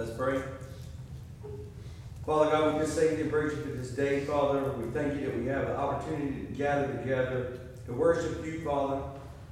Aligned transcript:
Let's 0.00 0.12
pray. 0.12 0.40
Father 2.24 2.50
God, 2.50 2.72
we 2.72 2.80
just 2.80 2.98
thank 2.98 3.18
you 3.18 3.24
and 3.24 3.30
praise 3.30 3.52
you 3.52 3.62
for 3.62 3.68
this 3.68 3.90
day, 3.90 4.20
Father. 4.20 4.72
We 4.72 4.90
thank 4.92 5.20
you 5.20 5.26
that 5.26 5.36
we 5.36 5.44
have 5.48 5.66
the 5.66 5.76
opportunity 5.76 6.46
to 6.46 6.52
gather 6.54 6.86
together 6.86 7.58
to 7.84 7.92
worship 7.92 8.42
you, 8.42 8.64
Father. 8.64 9.02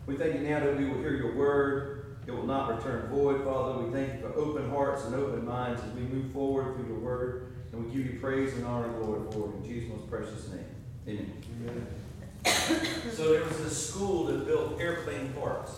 We 0.06 0.16
thank 0.16 0.36
you 0.36 0.48
now 0.48 0.60
that 0.60 0.78
we 0.78 0.86
will 0.86 1.00
hear 1.00 1.14
your 1.16 1.36
word. 1.36 2.16
It 2.26 2.30
will 2.30 2.46
not 2.46 2.74
return 2.74 3.10
void, 3.10 3.44
Father. 3.44 3.78
We 3.84 3.92
thank 3.92 4.14
you 4.14 4.20
for 4.20 4.34
open 4.38 4.70
hearts 4.70 5.04
and 5.04 5.16
open 5.16 5.44
minds 5.44 5.82
as 5.82 5.92
we 5.92 6.00
move 6.00 6.32
forward 6.32 6.76
through 6.76 6.86
your 6.86 6.98
word. 6.98 7.52
And 7.72 7.84
we 7.84 7.94
give 7.94 8.06
you 8.10 8.18
praise 8.18 8.54
and 8.54 8.64
honor, 8.64 8.88
Lord, 9.00 9.30
for 9.34 9.50
it 9.50 9.56
in 9.56 9.66
Jesus' 9.66 9.90
most 9.90 10.08
precious 10.08 10.48
name. 10.48 10.64
Amen. 11.06 11.42
Amen. 11.68 13.12
so 13.12 13.34
there 13.34 13.44
was 13.44 13.58
this 13.58 13.90
school 13.90 14.24
that 14.24 14.46
built 14.46 14.80
airplane 14.80 15.30
parts. 15.34 15.72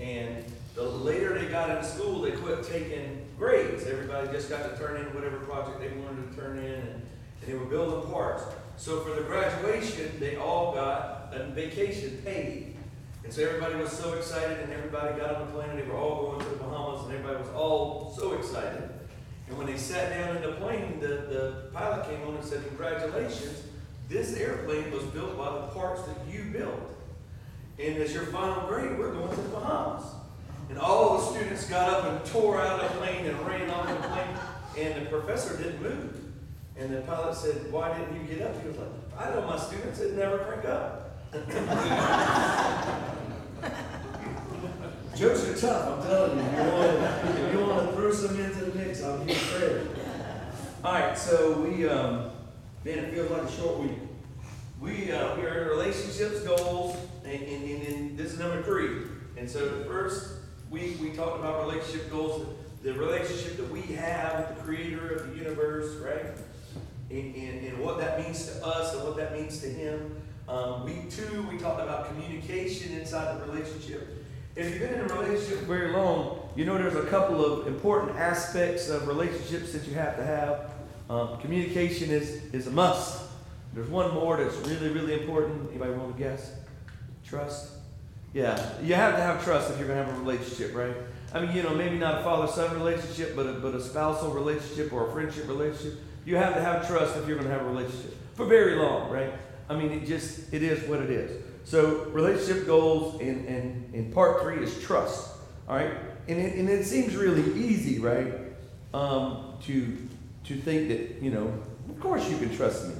And 0.00 0.46
the 0.74 0.84
later 0.84 1.38
they 1.38 1.50
got 1.50 1.76
in 1.76 1.84
school, 1.84 2.22
they 2.22 2.30
quit 2.30 2.64
taking 2.64 3.27
grades. 3.38 3.86
Everybody 3.86 4.28
just 4.32 4.50
got 4.50 4.70
to 4.70 4.76
turn 4.78 4.96
in 5.00 5.14
whatever 5.14 5.38
project 5.38 5.80
they 5.80 5.88
wanted 6.00 6.30
to 6.30 6.40
turn 6.40 6.58
in, 6.58 6.64
and, 6.64 7.02
and 7.40 7.46
they 7.46 7.54
were 7.54 7.66
building 7.66 8.10
parts. 8.10 8.42
So 8.76 9.00
for 9.00 9.14
the 9.14 9.22
graduation, 9.22 10.18
they 10.18 10.36
all 10.36 10.74
got 10.74 11.32
a 11.32 11.44
vacation 11.54 12.20
paid. 12.24 12.76
And 13.24 13.32
so 13.32 13.42
everybody 13.42 13.76
was 13.76 13.92
so 13.92 14.14
excited, 14.14 14.58
and 14.60 14.72
everybody 14.72 15.18
got 15.18 15.36
on 15.36 15.46
the 15.46 15.52
plane, 15.52 15.70
and 15.70 15.78
they 15.78 15.86
were 15.86 15.96
all 15.96 16.26
going 16.26 16.40
to 16.40 16.50
the 16.50 16.56
Bahamas, 16.56 17.04
and 17.04 17.12
everybody 17.12 17.38
was 17.38 17.50
all 17.54 18.14
so 18.18 18.32
excited. 18.32 18.88
And 19.48 19.56
when 19.56 19.66
they 19.66 19.76
sat 19.76 20.10
down 20.10 20.36
in 20.36 20.42
the 20.42 20.52
plane, 20.52 20.98
the, 21.00 21.06
the 21.06 21.70
pilot 21.72 22.08
came 22.08 22.22
on 22.26 22.36
and 22.36 22.44
said, 22.44 22.66
Congratulations, 22.68 23.62
this 24.08 24.36
airplane 24.36 24.90
was 24.90 25.04
built 25.04 25.36
by 25.36 25.52
the 25.52 25.66
parts 25.68 26.02
that 26.02 26.16
you 26.30 26.44
built. 26.44 26.90
And 27.78 27.96
as 27.98 28.12
your 28.12 28.24
final 28.24 28.66
grade, 28.66 28.98
we're 28.98 29.12
going 29.12 29.30
to 29.30 29.42
the 29.42 29.48
Bahamas. 29.48 30.04
And 30.68 30.78
all 30.78 31.18
the 31.18 31.24
students 31.24 31.68
got 31.68 31.88
up 31.90 32.04
and 32.04 32.24
tore 32.30 32.60
out 32.60 32.80
of 32.80 32.92
the 32.92 32.98
plane 32.98 33.26
and 33.26 33.46
ran 33.46 33.70
off 33.70 33.88
the 33.88 34.08
plane. 34.08 34.36
And 34.76 35.06
the 35.06 35.10
professor 35.10 35.56
didn't 35.56 35.82
move. 35.82 36.14
And 36.76 36.94
the 36.94 37.00
pilot 37.02 37.34
said, 37.34 37.72
Why 37.72 37.98
didn't 37.98 38.14
you 38.20 38.34
get 38.34 38.46
up? 38.46 38.60
He 38.62 38.68
was 38.68 38.76
like, 38.76 38.88
I 39.18 39.30
know 39.30 39.46
my 39.46 39.58
students, 39.58 39.98
it 40.00 40.14
never 40.14 40.38
crank 40.38 40.64
up. 40.66 41.04
Jokes 45.16 45.48
are 45.48 45.56
tough, 45.56 45.98
I'm 45.98 46.06
telling 46.06 46.38
you. 46.38 46.44
You, 46.44 46.50
want 46.70 46.92
to, 46.92 47.46
if 47.46 47.52
you 47.52 47.60
want 47.66 47.90
to 47.90 47.96
throw 47.96 48.12
some 48.12 48.38
into 48.38 48.66
the 48.66 48.78
mix, 48.78 49.02
I'll 49.02 49.18
give 49.24 49.36
you 49.36 49.58
credit. 49.58 49.88
All 50.84 50.92
right, 50.92 51.18
so 51.18 51.60
we, 51.60 51.88
um, 51.88 52.30
man, 52.84 52.98
it 52.98 53.12
feels 53.12 53.28
like 53.32 53.42
a 53.42 53.50
short 53.50 53.80
week. 53.80 53.98
We, 54.80 55.10
uh, 55.10 55.34
we 55.34 55.42
are 55.42 55.62
in 55.62 55.68
relationships 55.70 56.42
goals, 56.44 56.96
and, 57.24 57.42
and, 57.42 57.64
and, 57.68 57.82
and 57.88 58.16
this 58.16 58.32
is 58.32 58.38
number 58.38 58.62
three. 58.62 59.08
And 59.36 59.50
so 59.50 59.78
the 59.78 59.84
first 59.86 60.37
week 60.70 61.00
we 61.00 61.10
talked 61.10 61.38
about 61.38 61.66
relationship 61.66 62.10
goals, 62.10 62.46
the 62.82 62.92
relationship 62.94 63.56
that 63.56 63.70
we 63.70 63.82
have 63.94 64.48
with 64.48 64.58
the 64.58 64.64
creator 64.64 65.14
of 65.14 65.30
the 65.30 65.36
universe, 65.36 65.96
right? 65.96 66.26
And, 67.10 67.34
and, 67.34 67.66
and 67.66 67.78
what 67.78 67.98
that 67.98 68.20
means 68.20 68.46
to 68.46 68.66
us 68.66 68.94
and 68.94 69.04
what 69.04 69.16
that 69.16 69.32
means 69.32 69.60
to 69.60 69.68
him. 69.68 70.20
Um, 70.48 70.84
week 70.84 71.10
two, 71.10 71.46
we 71.50 71.58
talked 71.58 71.80
about 71.80 72.08
communication 72.08 72.96
inside 72.98 73.40
the 73.40 73.46
relationship. 73.46 74.24
If 74.56 74.70
you've 74.70 74.80
been 74.80 74.94
in 74.94 75.10
a 75.10 75.14
relationship 75.14 75.60
very 75.60 75.92
long, 75.92 76.48
you 76.56 76.64
know 76.64 76.76
there's 76.76 76.96
a 76.96 77.06
couple 77.06 77.44
of 77.44 77.66
important 77.66 78.16
aspects 78.16 78.88
of 78.88 79.06
relationships 79.06 79.72
that 79.72 79.86
you 79.86 79.94
have 79.94 80.16
to 80.16 80.24
have. 80.24 80.70
Um, 81.08 81.38
communication 81.40 82.10
is, 82.10 82.42
is 82.52 82.66
a 82.66 82.70
must. 82.70 83.22
There's 83.72 83.88
one 83.88 84.12
more 84.12 84.36
that's 84.36 84.56
really, 84.68 84.88
really 84.88 85.14
important. 85.14 85.70
Anybody 85.70 85.92
want 85.92 86.16
to 86.16 86.22
guess? 86.22 86.52
Trust. 87.24 87.77
Yeah, 88.34 88.62
you 88.82 88.94
have 88.94 89.16
to 89.16 89.22
have 89.22 89.42
trust 89.42 89.70
if 89.70 89.78
you're 89.78 89.88
going 89.88 89.98
to 89.98 90.04
have 90.04 90.14
a 90.14 90.20
relationship, 90.20 90.74
right? 90.74 90.94
I 91.32 91.40
mean, 91.40 91.56
you 91.56 91.62
know, 91.62 91.74
maybe 91.74 91.96
not 91.96 92.20
a 92.20 92.24
father-son 92.24 92.74
relationship, 92.74 93.34
but 93.34 93.46
a, 93.46 93.52
but 93.54 93.74
a 93.74 93.80
spousal 93.80 94.32
relationship 94.32 94.92
or 94.92 95.08
a 95.08 95.12
friendship 95.12 95.48
relationship. 95.48 95.98
You 96.24 96.36
have 96.36 96.54
to 96.54 96.60
have 96.60 96.86
trust 96.86 97.16
if 97.16 97.26
you're 97.26 97.36
going 97.36 97.48
to 97.48 97.54
have 97.54 97.66
a 97.66 97.70
relationship 97.70 98.14
for 98.34 98.44
very 98.44 98.76
long, 98.76 99.10
right? 99.10 99.32
I 99.68 99.76
mean, 99.76 99.92
it 99.92 100.06
just 100.06 100.52
it 100.52 100.62
is 100.62 100.86
what 100.88 101.00
it 101.00 101.10
is. 101.10 101.42
So 101.64 102.04
relationship 102.10 102.66
goals 102.66 103.20
in, 103.20 103.44
in, 103.46 103.90
in 103.92 104.12
part 104.12 104.42
three 104.42 104.62
is 104.62 104.82
trust. 104.82 105.36
All 105.68 105.76
right? 105.76 105.92
And 106.28 106.38
it, 106.38 106.56
and 106.56 106.68
it 106.68 106.84
seems 106.84 107.14
really 107.16 107.52
easy, 107.54 107.98
right? 107.98 108.32
Um, 108.94 109.54
to 109.64 109.96
to 110.44 110.56
think 110.56 110.88
that, 110.88 111.22
you 111.22 111.30
know, 111.30 111.52
of 111.90 112.00
course 112.00 112.28
you 112.30 112.38
can 112.38 112.54
trust 112.56 112.88
me. 112.88 112.94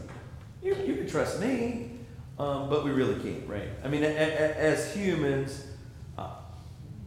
You, 0.63 0.75
you 0.87 0.97
can 0.97 1.07
trust 1.07 1.41
me. 1.41 1.88
Um, 2.39 2.71
but 2.71 2.85
we 2.85 2.93
really 2.93 3.17
can't, 3.21 3.49
right? 3.49 3.69
I 3.83 3.89
mean, 3.89 4.05
a, 4.05 4.07
a, 4.07 4.55
as 4.57 4.95
humans, 4.95 5.67
uh, 6.17 6.31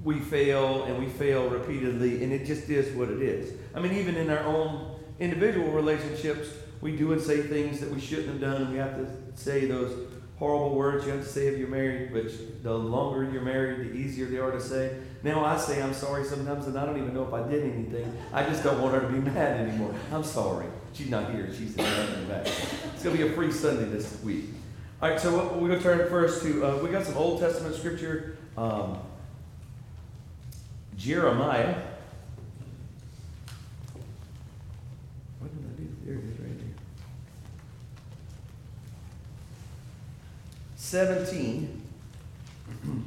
we 0.04 0.20
fail 0.20 0.84
and 0.84 1.00
we 1.00 1.08
fail 1.08 1.50
repeatedly, 1.50 2.24
and 2.24 2.34
it 2.34 2.46
just 2.46 2.70
is 2.70 2.94
what 2.96 3.10
it 3.10 3.22
is. 3.22 3.54
I 3.74 3.80
mean, 3.80 3.94
even 3.94 4.18
in 4.18 4.30
our 4.30 4.44
own 4.44 5.00
individual 5.20 5.72
relationships, 5.72 6.50
we 6.82 6.98
do 6.98 7.14
and 7.14 7.22
say 7.22 7.42
things 7.42 7.80
that 7.80 7.90
we 7.90 8.02
shouldn't 8.02 8.28
have 8.28 8.42
done, 8.42 8.64
and 8.64 8.72
we 8.72 8.78
have 8.78 8.98
to 8.98 9.08
say 9.42 9.68
those 9.68 10.12
horrible 10.38 10.76
words 10.76 11.06
you 11.06 11.12
have 11.12 11.22
to 11.22 11.30
say 11.30 11.48
if 11.48 11.58
you're 11.58 11.68
married, 11.68 12.12
which 12.12 12.34
the 12.64 12.74
longer 12.74 13.32
you're 13.32 13.44
married, 13.44 13.80
the 13.80 13.96
easier 13.96 14.26
they 14.26 14.40
are 14.40 14.52
to 14.52 14.60
say. 14.60 14.98
Now 15.24 15.46
I 15.46 15.56
say 15.56 15.82
I'm 15.82 15.94
sorry 15.94 16.26
sometimes, 16.26 16.66
and 16.66 16.78
I 16.78 16.86
don't 16.86 16.98
even 16.98 17.14
know 17.14 17.26
if 17.26 17.34
I 17.34 17.48
did 17.48 17.72
anything. 17.72 18.12
I 18.34 18.44
just 18.44 18.64
don't 18.64 18.82
want 18.82 18.96
her 18.96 19.02
to 19.02 19.08
be 19.08 19.20
mad 19.32 19.62
anymore. 19.62 19.94
I'm 20.12 20.24
sorry. 20.24 20.66
She's 20.94 21.10
not 21.10 21.32
here. 21.32 21.48
She's 21.54 21.78
in 21.78 21.78
the 21.78 22.26
back. 22.28 22.48
It's 22.48 23.04
going 23.04 23.16
to 23.16 23.24
be 23.24 23.32
a 23.32 23.34
free 23.34 23.52
Sunday 23.52 23.86
this 23.86 24.22
week. 24.24 24.46
All 25.02 25.10
right, 25.10 25.20
so 25.20 25.52
we're 25.56 25.68
going 25.68 25.80
to 25.80 25.82
turn 25.82 26.08
first 26.10 26.44
to, 26.44 26.64
uh, 26.64 26.78
we 26.78 26.92
got 26.92 27.04
some 27.04 27.18
Old 27.18 27.40
Testament 27.40 27.74
scripture. 27.74 28.38
Um, 28.56 29.00
Jeremiah. 30.96 31.74
What 35.40 35.50
did 35.52 35.66
I 35.66 35.82
do? 35.82 35.90
There 36.06 36.14
it 36.14 36.24
is 36.32 36.40
right 36.40 36.60
there. 36.60 36.68
17. 40.76 41.82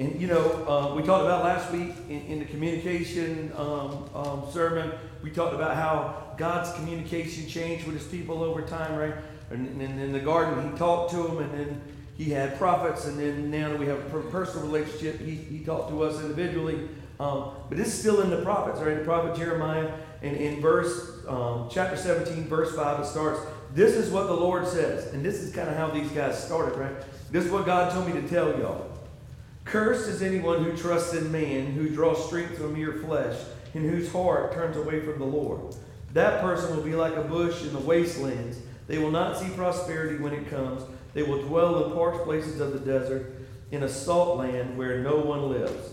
And 0.00 0.20
you 0.20 0.28
know, 0.28 0.64
uh, 0.68 0.94
we 0.94 1.02
talked 1.02 1.24
about 1.24 1.42
last 1.42 1.72
week 1.72 1.92
in, 2.08 2.20
in 2.26 2.38
the 2.38 2.44
communication 2.44 3.52
um, 3.56 4.08
um, 4.14 4.44
sermon, 4.52 4.92
we 5.24 5.30
talked 5.30 5.56
about 5.56 5.74
how 5.74 6.34
God's 6.36 6.72
communication 6.74 7.48
changed 7.48 7.84
with 7.84 7.96
his 7.96 8.06
people 8.06 8.44
over 8.44 8.62
time, 8.62 8.94
right? 8.94 9.14
And, 9.50 9.80
in 9.80 10.12
the 10.12 10.20
garden, 10.20 10.70
he 10.70 10.78
talked 10.78 11.10
to 11.12 11.22
them, 11.22 11.38
and 11.38 11.52
then 11.52 11.80
he 12.16 12.30
had 12.30 12.58
prophets, 12.58 13.06
and 13.06 13.18
then 13.18 13.50
now 13.50 13.70
that 13.70 13.78
we 13.78 13.86
have 13.86 14.14
a 14.14 14.20
personal 14.30 14.66
relationship. 14.66 15.20
He, 15.20 15.34
he 15.34 15.60
talked 15.64 15.90
to 15.90 16.02
us 16.02 16.20
individually. 16.20 16.88
Um, 17.20 17.52
but 17.68 17.78
this 17.78 17.88
is 17.88 17.98
still 17.98 18.20
in 18.20 18.30
the 18.30 18.42
prophets, 18.42 18.80
right? 18.80 18.98
The 18.98 19.04
prophet 19.04 19.36
Jeremiah, 19.36 19.90
and 20.22 20.36
in 20.36 20.60
verse, 20.60 21.24
um, 21.26 21.68
chapter 21.70 21.96
17, 21.96 22.44
verse 22.44 22.74
5, 22.74 23.00
it 23.00 23.06
starts, 23.06 23.40
This 23.74 23.94
is 23.94 24.10
what 24.10 24.26
the 24.26 24.34
Lord 24.34 24.66
says. 24.66 25.12
And 25.12 25.24
this 25.24 25.36
is 25.36 25.54
kind 25.54 25.68
of 25.68 25.76
how 25.76 25.90
these 25.90 26.10
guys 26.10 26.42
started, 26.42 26.78
right? 26.78 26.94
This 27.30 27.44
is 27.44 27.50
what 27.50 27.66
God 27.66 27.92
told 27.92 28.06
me 28.06 28.20
to 28.20 28.28
tell 28.28 28.58
y'all. 28.58 28.90
Cursed 29.64 30.08
is 30.08 30.22
anyone 30.22 30.64
who 30.64 30.76
trusts 30.76 31.12
in 31.12 31.30
man, 31.30 31.72
who 31.72 31.88
draws 31.88 32.24
strength 32.26 32.56
from 32.56 32.74
mere 32.74 32.94
flesh, 32.94 33.38
and 33.74 33.88
whose 33.88 34.10
heart 34.10 34.52
turns 34.52 34.76
away 34.76 35.00
from 35.00 35.18
the 35.18 35.26
Lord. 35.26 35.74
That 36.14 36.40
person 36.40 36.74
will 36.74 36.82
be 36.82 36.94
like 36.94 37.16
a 37.16 37.22
bush 37.22 37.62
in 37.62 37.72
the 37.72 37.80
wastelands. 37.80 38.58
They 38.88 38.98
will 38.98 39.10
not 39.10 39.38
see 39.38 39.48
prosperity 39.50 40.16
when 40.16 40.32
it 40.32 40.50
comes. 40.50 40.82
They 41.14 41.22
will 41.22 41.42
dwell 41.42 41.84
in 41.84 41.92
parched 41.92 42.24
places 42.24 42.60
of 42.60 42.72
the 42.72 42.80
desert, 42.80 43.34
in 43.70 43.82
a 43.82 43.88
salt 43.88 44.38
land 44.38 44.76
where 44.76 45.02
no 45.02 45.16
one 45.16 45.50
lives. 45.50 45.92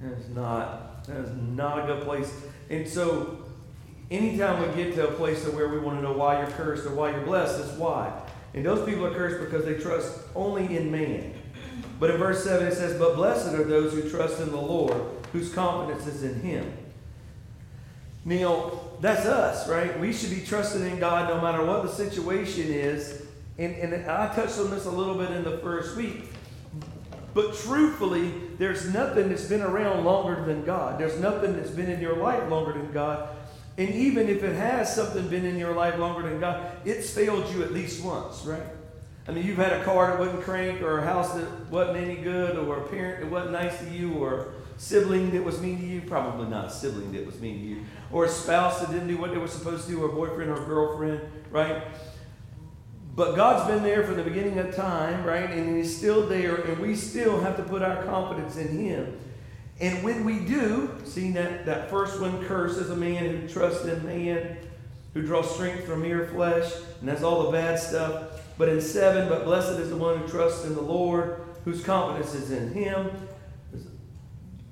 That's 0.00 0.28
not, 0.30 1.04
that 1.04 1.18
is 1.18 1.30
not 1.36 1.84
a 1.84 1.86
good 1.86 2.02
place. 2.02 2.32
And 2.70 2.88
so, 2.88 3.44
anytime 4.10 4.66
we 4.66 4.82
get 4.82 4.94
to 4.94 5.08
a 5.08 5.12
place 5.12 5.46
where 5.46 5.68
we 5.68 5.78
want 5.78 5.98
to 5.98 6.02
know 6.02 6.14
why 6.14 6.40
you're 6.40 6.50
cursed 6.52 6.86
or 6.86 6.94
why 6.94 7.10
you're 7.10 7.20
blessed, 7.20 7.58
that's 7.58 7.78
why. 7.78 8.18
And 8.54 8.64
those 8.64 8.88
people 8.88 9.06
are 9.06 9.14
cursed 9.14 9.44
because 9.44 9.66
they 9.66 9.74
trust 9.74 10.18
only 10.34 10.76
in 10.76 10.90
man. 10.90 11.34
But 11.98 12.10
in 12.10 12.16
verse 12.16 12.42
7 12.42 12.66
it 12.66 12.74
says, 12.74 12.98
But 12.98 13.16
blessed 13.16 13.54
are 13.54 13.64
those 13.64 13.92
who 13.92 14.08
trust 14.08 14.40
in 14.40 14.50
the 14.50 14.60
Lord, 14.60 15.02
whose 15.32 15.52
confidence 15.52 16.06
is 16.06 16.22
in 16.22 16.40
him. 16.40 16.72
Now, 18.24 18.80
that's 19.00 19.26
us, 19.26 19.68
right? 19.68 19.98
We 19.98 20.12
should 20.12 20.30
be 20.30 20.40
trusting 20.40 20.84
in 20.86 20.98
God 20.98 21.28
no 21.28 21.40
matter 21.40 21.64
what 21.64 21.82
the 21.82 21.88
situation 21.88 22.66
is. 22.68 23.26
And, 23.58 23.74
and 23.76 24.10
I 24.10 24.34
touched 24.34 24.58
on 24.58 24.70
this 24.70 24.86
a 24.86 24.90
little 24.90 25.16
bit 25.16 25.30
in 25.30 25.44
the 25.44 25.58
first 25.58 25.96
week. 25.96 26.24
But 27.32 27.54
truthfully, 27.54 28.32
there's 28.58 28.92
nothing 28.92 29.28
that's 29.28 29.46
been 29.46 29.62
around 29.62 30.04
longer 30.04 30.44
than 30.44 30.64
God. 30.64 30.98
There's 30.98 31.18
nothing 31.20 31.54
that's 31.54 31.70
been 31.70 31.90
in 31.90 32.00
your 32.00 32.16
life 32.16 32.48
longer 32.50 32.72
than 32.72 32.92
God. 32.92 33.28
And 33.78 33.88
even 33.90 34.28
if 34.28 34.42
it 34.42 34.56
has 34.56 34.94
something 34.94 35.28
been 35.28 35.44
in 35.44 35.56
your 35.56 35.74
life 35.74 35.96
longer 35.98 36.28
than 36.28 36.40
God, 36.40 36.70
it's 36.84 37.10
failed 37.10 37.50
you 37.54 37.62
at 37.62 37.72
least 37.72 38.04
once, 38.04 38.44
right? 38.44 38.62
I 39.28 39.32
mean, 39.32 39.46
you've 39.46 39.58
had 39.58 39.72
a 39.72 39.84
car 39.84 40.08
that 40.08 40.18
wouldn't 40.18 40.42
crank, 40.42 40.82
or 40.82 40.98
a 40.98 41.04
house 41.04 41.32
that 41.34 41.48
wasn't 41.70 41.98
any 41.98 42.16
good, 42.16 42.56
or 42.56 42.78
a 42.78 42.88
parent 42.88 43.20
that 43.20 43.30
wasn't 43.30 43.52
nice 43.52 43.78
to 43.78 43.88
you, 43.90 44.14
or 44.14 44.52
sibling 44.80 45.30
that 45.32 45.44
was 45.44 45.60
mean 45.60 45.78
to 45.78 45.86
you. 45.86 46.00
Probably 46.00 46.48
not 46.48 46.68
a 46.68 46.70
sibling 46.70 47.12
that 47.12 47.26
was 47.26 47.38
mean 47.38 47.58
to 47.58 47.64
you. 47.66 47.84
Or 48.10 48.24
a 48.24 48.28
spouse 48.28 48.80
that 48.80 48.90
didn't 48.90 49.08
do 49.08 49.18
what 49.18 49.30
they 49.30 49.36
were 49.36 49.46
supposed 49.46 49.84
to 49.86 49.92
do, 49.92 50.02
or 50.02 50.08
a 50.08 50.12
boyfriend 50.12 50.50
or 50.50 50.62
a 50.62 50.64
girlfriend, 50.64 51.20
right? 51.50 51.84
But 53.14 53.36
God's 53.36 53.70
been 53.70 53.82
there 53.82 54.04
from 54.04 54.16
the 54.16 54.22
beginning 54.22 54.58
of 54.58 54.74
time, 54.74 55.22
right? 55.24 55.50
And 55.50 55.76
He's 55.76 55.94
still 55.94 56.26
there, 56.26 56.54
and 56.54 56.80
we 56.80 56.94
still 56.96 57.40
have 57.42 57.58
to 57.58 57.62
put 57.62 57.82
our 57.82 58.02
confidence 58.04 58.56
in 58.56 58.68
Him. 58.68 59.18
And 59.80 60.02
when 60.02 60.24
we 60.24 60.38
do, 60.38 60.94
seeing 61.04 61.34
that, 61.34 61.66
that 61.66 61.90
first 61.90 62.18
one 62.18 62.42
curses 62.46 62.88
a 62.88 62.96
man 62.96 63.24
who 63.24 63.48
trusts 63.48 63.84
in 63.84 64.04
man, 64.06 64.56
who 65.12 65.20
draws 65.20 65.54
strength 65.54 65.84
from 65.84 66.02
mere 66.02 66.28
flesh, 66.28 66.72
and 67.00 67.08
that's 67.08 67.22
all 67.22 67.44
the 67.44 67.50
bad 67.50 67.78
stuff. 67.78 68.40
But 68.56 68.70
in 68.70 68.80
seven, 68.80 69.28
but 69.28 69.44
blessed 69.44 69.78
is 69.78 69.90
the 69.90 69.96
one 69.96 70.18
who 70.18 70.28
trusts 70.28 70.64
in 70.64 70.74
the 70.74 70.82
Lord, 70.82 71.42
whose 71.64 71.84
confidence 71.84 72.34
is 72.34 72.50
in 72.50 72.72
him. 72.72 73.10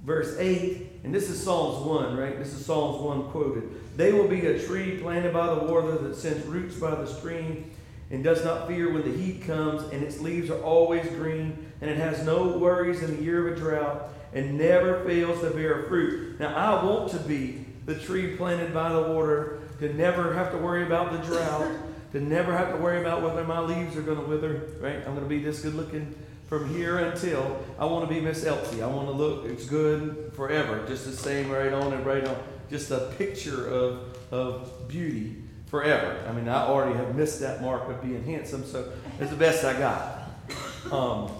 Verse 0.08 0.38
8, 0.38 1.02
and 1.05 1.14
this 1.14 1.28
is 1.28 1.38
Psalms 1.38 1.84
1, 1.84 2.16
right? 2.16 2.38
This 2.38 2.55
is 2.55 2.64
Psalms 2.64 2.99
1 3.02 3.25
quoted. 3.25 3.69
They 3.94 4.10
will 4.10 4.26
be 4.26 4.46
a 4.46 4.58
tree 4.58 4.96
planted 4.96 5.34
by 5.34 5.55
the 5.55 5.66
water 5.66 5.99
that 5.99 6.16
sends 6.16 6.46
roots 6.46 6.76
by 6.76 6.94
the 6.94 7.06
stream 7.06 7.70
and 8.10 8.25
does 8.25 8.43
not 8.43 8.66
fear 8.66 8.90
when 8.90 9.02
the 9.02 9.14
heat 9.14 9.43
comes, 9.43 9.82
and 9.93 10.02
its 10.02 10.19
leaves 10.19 10.49
are 10.49 10.62
always 10.62 11.06
green, 11.08 11.70
and 11.82 11.90
it 11.90 11.99
has 11.99 12.25
no 12.25 12.56
worries 12.56 13.02
in 13.02 13.19
the 13.19 13.22
year 13.22 13.49
of 13.49 13.58
a 13.58 13.60
drought, 13.60 14.08
and 14.32 14.56
never 14.56 15.05
fails 15.05 15.43
to 15.43 15.50
bear 15.50 15.82
fruit. 15.88 16.40
Now, 16.40 16.55
I 16.55 16.82
want 16.82 17.10
to 17.10 17.19
be 17.19 17.66
the 17.84 17.94
tree 17.94 18.34
planted 18.34 18.72
by 18.72 18.90
the 18.90 19.12
water, 19.12 19.60
to 19.81 19.93
never 19.93 20.32
have 20.32 20.52
to 20.52 20.56
worry 20.56 20.84
about 20.84 21.12
the 21.12 21.19
drought, 21.19 21.70
to 22.12 22.20
never 22.22 22.56
have 22.56 22.70
to 22.70 22.78
worry 22.78 23.02
about 23.02 23.20
whether 23.20 23.44
my 23.44 23.60
leaves 23.60 23.94
are 23.94 24.00
going 24.02 24.19
to 24.19 24.26
wither, 24.26 24.70
right? 24.81 24.96
I'm 25.06 25.14
going 25.14 25.20
to 25.20 25.26
be 25.26 25.43
this 25.43 25.60
good 25.60 25.75
looking 25.75 26.14
from 26.49 26.75
here 26.75 26.99
until 26.99 27.62
I 27.79 27.85
want 27.85 28.09
to 28.09 28.15
be 28.15 28.21
Miss 28.21 28.45
Elsie. 28.45 28.83
I 28.83 28.87
want 28.87 29.06
to 29.09 29.12
look, 29.12 29.45
it's 29.45 29.67
good 29.67 30.33
forever, 30.35 30.85
just 30.89 31.05
the 31.05 31.12
same 31.12 31.50
right 31.50 31.73
on 31.73 31.93
and 31.93 32.05
right 32.05 32.27
on. 32.27 32.37
Just 32.71 32.91
a 32.91 33.12
picture 33.19 33.69
of, 33.69 34.17
of 34.33 34.89
beauty 34.89 35.43
forever. 35.67 36.19
I 36.27 36.33
mean, 36.33 36.49
I 36.49 36.67
already 36.67 36.97
have 36.97 37.15
missed 37.15 37.41
that 37.41 37.61
mark 37.61 37.89
of 37.89 38.03
being 38.03 38.25
handsome, 38.25 38.65
so 38.65 38.93
it's 39.21 39.31
the 39.31 39.37
best 39.37 39.65
I 39.65 39.79
got. 39.79 40.93
Um, 40.93 41.31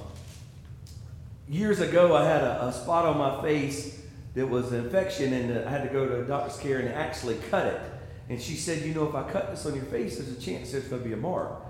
years 1.49 1.81
ago, 1.81 2.15
I 2.15 2.25
had 2.25 2.43
a, 2.43 2.67
a, 2.67 2.73
spot 2.73 3.07
on 3.07 3.17
my 3.17 3.41
face 3.43 4.03
that 4.35 4.47
was 4.47 4.73
an 4.73 4.85
infection, 4.85 5.33
and 5.33 5.67
I 5.67 5.71
had 5.71 5.83
to 5.85 5.89
go 5.89 6.07
to 6.07 6.21
a 6.21 6.25
doctor's 6.25 6.59
care 6.59 6.79
and 6.79 6.89
actually 6.91 7.37
cut 7.51 7.67
it. 7.67 7.81
And 8.29 8.41
she 8.41 8.55
said, 8.55 8.83
You 8.83 8.93
know, 8.93 9.09
if 9.09 9.15
I 9.15 9.31
cut 9.31 9.51
this 9.51 9.65
on 9.65 9.75
your 9.75 9.85
face, 9.85 10.19
there's 10.19 10.31
a 10.31 10.41
chance 10.41 10.73
there's 10.73 10.89
going 10.89 11.03
to 11.03 11.09
be 11.09 11.15
a 11.15 11.19
mark. 11.19 11.63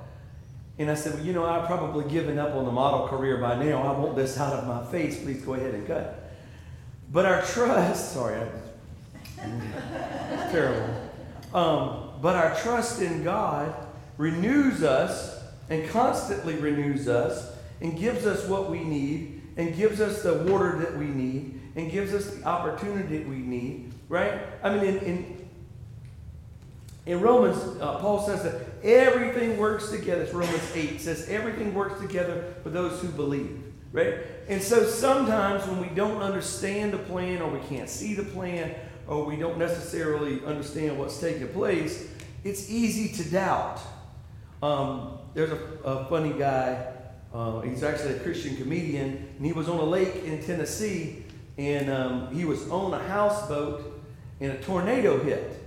And 0.79 0.91
I 0.91 0.95
said, 0.95 1.15
Well, 1.15 1.25
you 1.25 1.33
know, 1.33 1.45
I've 1.45 1.67
probably 1.67 2.09
given 2.09 2.39
up 2.39 2.55
on 2.55 2.65
the 2.65 2.73
model 2.73 3.09
career 3.09 3.39
by 3.39 3.63
now. 3.63 3.83
I 3.83 3.99
want 3.99 4.17
this 4.17 4.39
out 4.39 4.53
of 4.53 4.67
my 4.67 4.85
face. 4.91 5.21
Please 5.23 5.43
go 5.43 5.55
ahead 5.55 5.75
and 5.75 5.87
cut. 5.87 6.31
But 7.11 7.27
our 7.27 7.43
trust, 7.43 8.13
sorry, 8.15 8.41
I, 8.41 8.49
terrible. 10.53 10.95
Um, 11.55 12.11
but 12.21 12.37
our 12.37 12.55
trust 12.57 13.01
in 13.01 13.25
God 13.25 13.75
renews 14.17 14.83
us 14.83 15.43
and 15.71 15.89
constantly 15.91 16.57
renews 16.57 17.09
us 17.09 17.53
and 17.81 17.99
gives 17.99 18.27
us 18.27 18.47
what 18.47 18.71
we 18.71 18.83
need 18.83 19.43
and 19.57 19.75
gives 19.77 20.01
us 20.01 20.23
the 20.23 20.35
water 20.35 20.79
that 20.79 20.97
we 20.97 21.07
need 21.07 21.61
and 21.77 21.91
gives 21.91 22.13
us 22.13 22.27
the 22.27 22.45
opportunity 22.45 23.19
that 23.19 23.29
we 23.29 23.37
need, 23.37 23.93
right? 24.09 24.41
I 24.63 24.75
mean, 24.75 24.85
in, 24.85 24.99
in, 24.99 25.38
in 27.09 27.23
Romans, 27.23 27.57
uh, 27.81 27.97
Paul 28.01 28.21
says 28.21 28.43
that 28.43 28.61
everything 28.85 29.57
works 29.57 29.89
together. 29.89 30.23
It's 30.25 30.35
Romans 30.35 30.71
8 30.75 31.01
says 31.01 31.27
everything 31.31 31.73
works 31.73 31.99
together 32.03 32.55
for 32.63 32.69
those 32.69 33.01
who 33.01 33.09
believe, 33.09 33.63
right? 33.93 34.17
And 34.47 34.63
so 34.63 34.85
sometimes 34.85 35.67
when 35.67 35.81
we 35.81 35.89
don't 35.95 36.21
understand 36.21 36.93
the 36.93 36.99
plan 36.99 37.41
or 37.41 37.51
we 37.51 37.61
can't 37.61 37.89
see 37.89 38.15
the 38.15 38.25
plan 38.25 38.75
or 39.07 39.25
we 39.25 39.37
don't 39.37 39.57
necessarily 39.57 40.45
understand 40.45 40.99
what's 40.99 41.19
taking 41.19 41.49
place, 41.49 42.13
it's 42.45 42.69
easy 42.69 43.09
to 43.23 43.31
doubt. 43.31 43.81
Um, 44.63 45.17
there's 45.33 45.51
a, 45.51 45.65
a, 45.85 46.05
funny 46.11 46.39
guy, 46.39 46.93
uh, 47.33 47.61
he's 47.61 47.83
actually 47.83 48.17
a 48.17 48.21
Christian 48.21 48.55
comedian, 48.59 49.29
and 49.39 49.47
he 49.47 49.55
was 49.55 49.67
on 49.67 49.79
a 49.79 49.85
lake 49.85 50.25
in 50.25 50.43
Tennessee, 50.43 51.25
and 51.57 51.91
um, 51.91 52.35
he 52.35 52.45
was 52.45 52.69
on 52.69 52.93
a 52.93 52.99
houseboat, 52.99 53.99
and 54.41 54.53
a 54.53 54.59
tornado 54.59 55.23
hit. 55.23 55.58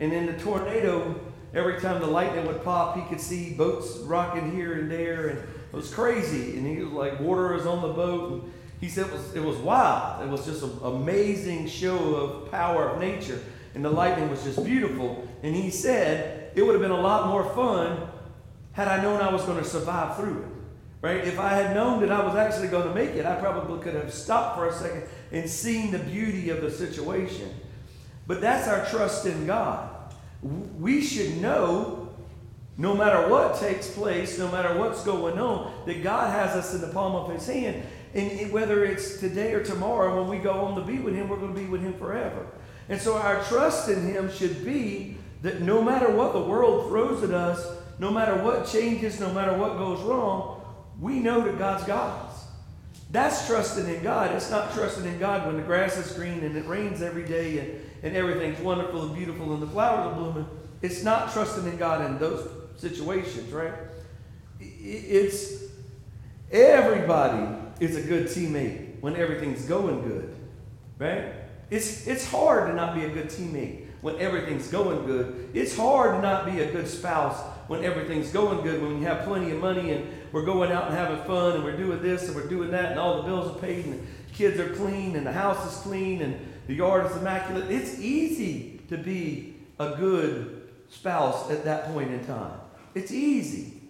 And 0.00 0.12
in 0.12 0.26
the 0.26 0.32
tornado, 0.34 1.20
every 1.54 1.80
time 1.80 2.00
the 2.00 2.06
lightning 2.06 2.46
would 2.46 2.64
pop, 2.64 2.96
he 2.96 3.02
could 3.08 3.20
see 3.20 3.54
boats 3.54 3.96
rocking 3.98 4.52
here 4.52 4.74
and 4.74 4.90
there, 4.90 5.28
and 5.28 5.38
it 5.38 5.72
was 5.72 5.92
crazy. 5.92 6.56
And 6.56 6.66
he 6.66 6.82
was 6.82 6.92
like, 6.92 7.20
water 7.20 7.54
was 7.54 7.66
on 7.66 7.82
the 7.82 7.92
boat. 7.94 8.32
And, 8.32 8.52
he 8.84 8.90
said 8.90 9.06
it 9.06 9.12
was, 9.12 9.34
it 9.34 9.42
was 9.42 9.56
wild. 9.56 10.22
It 10.22 10.28
was 10.28 10.44
just 10.44 10.62
an 10.62 10.78
amazing 10.82 11.66
show 11.68 12.16
of 12.16 12.50
power 12.50 12.90
of 12.90 13.00
nature. 13.00 13.40
And 13.74 13.82
the 13.82 13.88
lightning 13.88 14.28
was 14.28 14.44
just 14.44 14.62
beautiful. 14.62 15.26
And 15.42 15.56
he 15.56 15.70
said 15.70 16.52
it 16.54 16.62
would 16.62 16.72
have 16.72 16.82
been 16.82 16.90
a 16.90 17.00
lot 17.00 17.28
more 17.28 17.44
fun 17.54 18.08
had 18.72 18.88
I 18.88 19.02
known 19.02 19.22
I 19.22 19.32
was 19.32 19.42
going 19.44 19.56
to 19.56 19.64
survive 19.64 20.16
through 20.16 20.42
it. 20.42 20.48
Right? 21.00 21.26
If 21.26 21.38
I 21.38 21.50
had 21.50 21.74
known 21.74 22.00
that 22.00 22.12
I 22.12 22.24
was 22.24 22.36
actually 22.36 22.68
going 22.68 22.86
to 22.86 22.94
make 22.94 23.10
it, 23.10 23.24
I 23.24 23.36
probably 23.36 23.82
could 23.82 23.94
have 23.94 24.12
stopped 24.12 24.58
for 24.58 24.68
a 24.68 24.72
second 24.72 25.04
and 25.32 25.48
seen 25.48 25.90
the 25.90 25.98
beauty 25.98 26.50
of 26.50 26.60
the 26.60 26.70
situation. 26.70 27.48
But 28.26 28.40
that's 28.40 28.68
our 28.68 28.86
trust 28.86 29.26
in 29.26 29.46
God. 29.46 29.90
We 30.42 31.02
should 31.02 31.40
know, 31.40 32.08
no 32.76 32.94
matter 32.94 33.28
what 33.28 33.58
takes 33.60 33.90
place, 33.90 34.38
no 34.38 34.50
matter 34.50 34.78
what's 34.78 35.04
going 35.04 35.38
on, 35.38 35.72
that 35.86 36.02
God 36.02 36.30
has 36.30 36.56
us 36.56 36.74
in 36.74 36.80
the 36.80 36.88
palm 36.88 37.14
of 37.14 37.32
His 37.32 37.46
hand. 37.46 37.82
And 38.14 38.52
whether 38.52 38.84
it's 38.84 39.18
today 39.18 39.52
or 39.52 39.62
tomorrow, 39.62 40.20
when 40.20 40.28
we 40.28 40.42
go 40.42 40.52
on 40.52 40.76
to 40.76 40.82
be 40.82 40.98
with 40.98 41.14
Him, 41.14 41.28
we're 41.28 41.36
going 41.36 41.54
to 41.54 41.60
be 41.60 41.66
with 41.66 41.82
Him 41.82 41.94
forever. 41.94 42.46
And 42.88 43.00
so 43.00 43.16
our 43.16 43.42
trust 43.44 43.88
in 43.88 44.02
Him 44.02 44.30
should 44.30 44.64
be 44.64 45.16
that 45.42 45.60
no 45.60 45.82
matter 45.82 46.10
what 46.10 46.32
the 46.32 46.40
world 46.40 46.88
throws 46.88 47.22
at 47.22 47.30
us, 47.30 47.66
no 47.98 48.10
matter 48.10 48.42
what 48.42 48.66
changes, 48.66 49.20
no 49.20 49.32
matter 49.32 49.56
what 49.56 49.76
goes 49.78 50.00
wrong, 50.02 50.62
we 51.00 51.20
know 51.20 51.40
that 51.42 51.58
God's 51.58 51.84
got 51.84 52.24
us. 52.24 52.46
That's 53.10 53.46
trusting 53.46 53.88
in 53.88 54.02
God. 54.02 54.32
It's 54.32 54.50
not 54.50 54.72
trusting 54.72 55.04
in 55.04 55.18
God 55.18 55.46
when 55.46 55.56
the 55.56 55.62
grass 55.62 55.96
is 55.96 56.12
green 56.12 56.40
and 56.40 56.56
it 56.56 56.66
rains 56.66 57.02
every 57.02 57.24
day 57.24 57.58
and, 57.58 57.83
and 58.04 58.14
everything's 58.14 58.60
wonderful 58.60 59.04
and 59.04 59.16
beautiful 59.16 59.54
and 59.54 59.62
the 59.62 59.66
flowers 59.66 60.12
are 60.12 60.14
blooming. 60.14 60.46
It's 60.82 61.02
not 61.02 61.32
trusting 61.32 61.66
in 61.66 61.78
God 61.78 62.04
in 62.04 62.18
those 62.18 62.46
situations, 62.76 63.50
right? 63.50 63.72
It's 64.60 65.64
everybody 66.52 67.56
is 67.80 67.96
a 67.96 68.02
good 68.02 68.26
teammate 68.26 69.00
when 69.00 69.16
everything's 69.16 69.64
going 69.64 70.06
good, 70.06 70.36
right? 70.98 71.32
It's, 71.70 72.06
it's 72.06 72.30
hard 72.30 72.68
to 72.68 72.74
not 72.74 72.94
be 72.94 73.06
a 73.06 73.08
good 73.08 73.28
teammate 73.28 73.86
when 74.02 74.20
everything's 74.20 74.68
going 74.68 75.06
good. 75.06 75.48
It's 75.54 75.74
hard 75.74 76.16
to 76.16 76.20
not 76.20 76.44
be 76.44 76.60
a 76.60 76.70
good 76.70 76.86
spouse 76.86 77.40
when 77.68 77.84
everything's 77.84 78.30
going 78.30 78.62
good, 78.62 78.82
when 78.82 78.98
you 78.98 79.06
have 79.06 79.24
plenty 79.24 79.50
of 79.50 79.60
money 79.60 79.92
and 79.92 80.06
we're 80.30 80.44
going 80.44 80.70
out 80.70 80.88
and 80.88 80.94
having 80.94 81.24
fun 81.24 81.54
and 81.54 81.64
we're 81.64 81.76
doing 81.76 82.02
this 82.02 82.26
and 82.26 82.36
we're 82.36 82.48
doing 82.48 82.70
that 82.72 82.90
and 82.90 83.00
all 83.00 83.22
the 83.22 83.22
bills 83.22 83.56
are 83.56 83.58
paid 83.60 83.86
and 83.86 83.94
the 83.94 84.34
kids 84.34 84.60
are 84.60 84.74
clean 84.74 85.16
and 85.16 85.26
the 85.26 85.32
house 85.32 85.72
is 85.72 85.80
clean 85.80 86.20
and 86.20 86.53
the 86.66 86.74
yard 86.74 87.10
is 87.10 87.16
immaculate. 87.16 87.70
It's 87.70 87.98
easy 87.98 88.80
to 88.88 88.96
be 88.96 89.54
a 89.78 89.90
good 89.96 90.68
spouse 90.88 91.50
at 91.50 91.64
that 91.64 91.92
point 91.92 92.10
in 92.10 92.24
time. 92.24 92.58
It's 92.94 93.12
easy. 93.12 93.80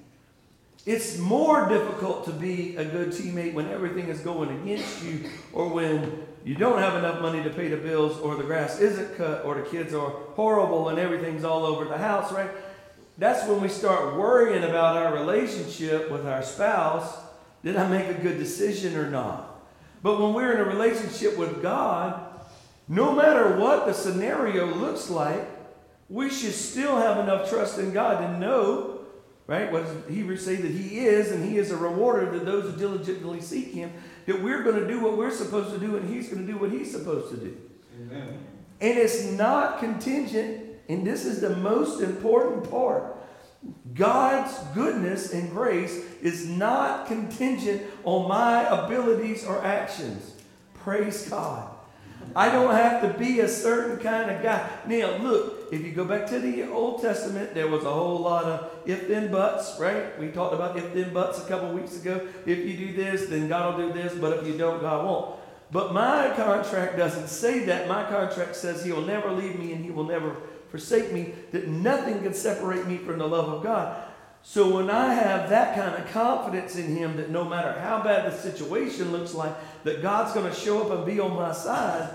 It's 0.86 1.18
more 1.18 1.68
difficult 1.68 2.26
to 2.26 2.32
be 2.32 2.76
a 2.76 2.84
good 2.84 3.08
teammate 3.08 3.54
when 3.54 3.68
everything 3.70 4.08
is 4.08 4.20
going 4.20 4.50
against 4.50 5.02
you 5.02 5.30
or 5.52 5.68
when 5.68 6.26
you 6.44 6.54
don't 6.54 6.78
have 6.78 6.96
enough 6.96 7.22
money 7.22 7.42
to 7.42 7.48
pay 7.48 7.68
the 7.68 7.76
bills 7.76 8.18
or 8.18 8.36
the 8.36 8.42
grass 8.42 8.78
isn't 8.80 9.16
cut 9.16 9.46
or 9.46 9.54
the 9.54 9.62
kids 9.62 9.94
are 9.94 10.10
horrible 10.10 10.90
and 10.90 10.98
everything's 10.98 11.42
all 11.42 11.64
over 11.64 11.86
the 11.86 11.96
house, 11.96 12.30
right? 12.32 12.50
That's 13.16 13.48
when 13.48 13.62
we 13.62 13.68
start 13.68 14.16
worrying 14.16 14.64
about 14.64 14.96
our 14.96 15.14
relationship 15.14 16.10
with 16.10 16.26
our 16.26 16.42
spouse. 16.42 17.16
Did 17.62 17.76
I 17.76 17.88
make 17.88 18.08
a 18.08 18.20
good 18.20 18.38
decision 18.38 18.94
or 18.96 19.08
not? 19.08 19.62
But 20.02 20.20
when 20.20 20.34
we're 20.34 20.52
in 20.52 20.60
a 20.60 20.64
relationship 20.64 21.38
with 21.38 21.62
God, 21.62 22.33
no 22.88 23.14
matter 23.14 23.56
what 23.56 23.86
the 23.86 23.94
scenario 23.94 24.66
looks 24.66 25.10
like, 25.10 25.48
we 26.08 26.28
should 26.30 26.52
still 26.52 26.96
have 26.96 27.18
enough 27.18 27.48
trust 27.48 27.78
in 27.78 27.92
God 27.92 28.20
to 28.20 28.38
know 28.38 28.94
Right? 29.46 29.70
What 29.70 29.84
does 29.84 30.14
Hebrews 30.14 30.42
say 30.42 30.56
that 30.56 30.70
He 30.70 31.00
is, 31.00 31.30
and 31.30 31.44
He 31.44 31.58
is 31.58 31.70
a 31.70 31.76
rewarder 31.76 32.32
to 32.32 32.38
those 32.38 32.70
who 32.70 32.78
diligently 32.78 33.42
seek 33.42 33.72
Him, 33.72 33.92
that 34.26 34.42
we're 34.42 34.62
going 34.62 34.80
to 34.80 34.88
do 34.88 35.00
what 35.00 35.18
we're 35.18 35.30
supposed 35.30 35.70
to 35.74 35.78
do, 35.78 35.96
and 35.96 36.08
He's 36.08 36.28
going 36.28 36.46
to 36.46 36.50
do 36.50 36.58
what 36.58 36.70
He's 36.70 36.90
supposed 36.90 37.30
to 37.30 37.36
do. 37.36 37.56
Amen. 38.00 38.38
And 38.80 38.98
it's 38.98 39.24
not 39.32 39.80
contingent, 39.80 40.64
and 40.88 41.06
this 41.06 41.26
is 41.26 41.42
the 41.42 41.56
most 41.56 42.00
important 42.00 42.70
part. 42.70 43.16
God's 43.94 44.58
goodness 44.74 45.32
and 45.32 45.50
grace 45.50 46.02
is 46.22 46.46
not 46.46 47.06
contingent 47.06 47.82
on 48.04 48.28
my 48.28 48.66
abilities 48.66 49.44
or 49.44 49.62
actions. 49.62 50.34
Praise 50.74 51.28
God. 51.28 51.73
I 52.36 52.50
don't 52.50 52.74
have 52.74 53.02
to 53.02 53.18
be 53.18 53.40
a 53.40 53.48
certain 53.48 53.98
kind 53.98 54.30
of 54.30 54.42
guy. 54.42 54.68
Now, 54.86 55.16
look, 55.18 55.68
if 55.72 55.84
you 55.84 55.92
go 55.92 56.04
back 56.04 56.26
to 56.28 56.38
the 56.38 56.68
Old 56.70 57.00
Testament, 57.00 57.54
there 57.54 57.68
was 57.68 57.84
a 57.84 57.90
whole 57.92 58.18
lot 58.18 58.44
of 58.44 58.70
if 58.86 59.08
then 59.08 59.30
buts, 59.30 59.78
right? 59.78 60.18
We 60.18 60.28
talked 60.28 60.54
about 60.54 60.76
if 60.76 60.92
then 60.94 61.12
buts 61.12 61.44
a 61.44 61.48
couple 61.48 61.72
weeks 61.72 61.96
ago. 61.96 62.26
If 62.46 62.58
you 62.58 62.76
do 62.76 62.92
this, 62.92 63.26
then 63.26 63.48
God 63.48 63.78
will 63.78 63.88
do 63.88 63.92
this, 63.92 64.14
but 64.14 64.38
if 64.38 64.46
you 64.46 64.56
don't, 64.56 64.80
God 64.80 65.04
won't. 65.04 65.40
But 65.70 65.92
my 65.92 66.32
contract 66.36 66.96
doesn't 66.96 67.28
say 67.28 67.64
that. 67.66 67.88
My 67.88 68.04
contract 68.04 68.56
says 68.56 68.84
He 68.84 68.92
will 68.92 69.02
never 69.02 69.30
leave 69.30 69.58
me 69.58 69.72
and 69.72 69.84
He 69.84 69.90
will 69.90 70.04
never 70.04 70.36
forsake 70.70 71.12
me, 71.12 71.32
that 71.52 71.68
nothing 71.68 72.20
can 72.22 72.34
separate 72.34 72.86
me 72.88 72.96
from 72.98 73.18
the 73.18 73.28
love 73.28 73.48
of 73.48 73.62
God. 73.62 73.96
So 74.46 74.76
when 74.76 74.90
I 74.90 75.14
have 75.14 75.48
that 75.48 75.74
kind 75.74 75.96
of 75.96 76.10
confidence 76.12 76.76
in 76.76 76.94
him 76.94 77.16
that 77.16 77.30
no 77.30 77.44
matter 77.44 77.80
how 77.80 78.02
bad 78.02 78.30
the 78.30 78.36
situation 78.36 79.10
looks 79.10 79.32
like, 79.32 79.54
that 79.84 80.02
God's 80.02 80.34
going 80.34 80.48
to 80.48 80.54
show 80.54 80.82
up 80.82 80.90
and 80.90 81.06
be 81.06 81.18
on 81.18 81.34
my 81.34 81.52
side, 81.52 82.10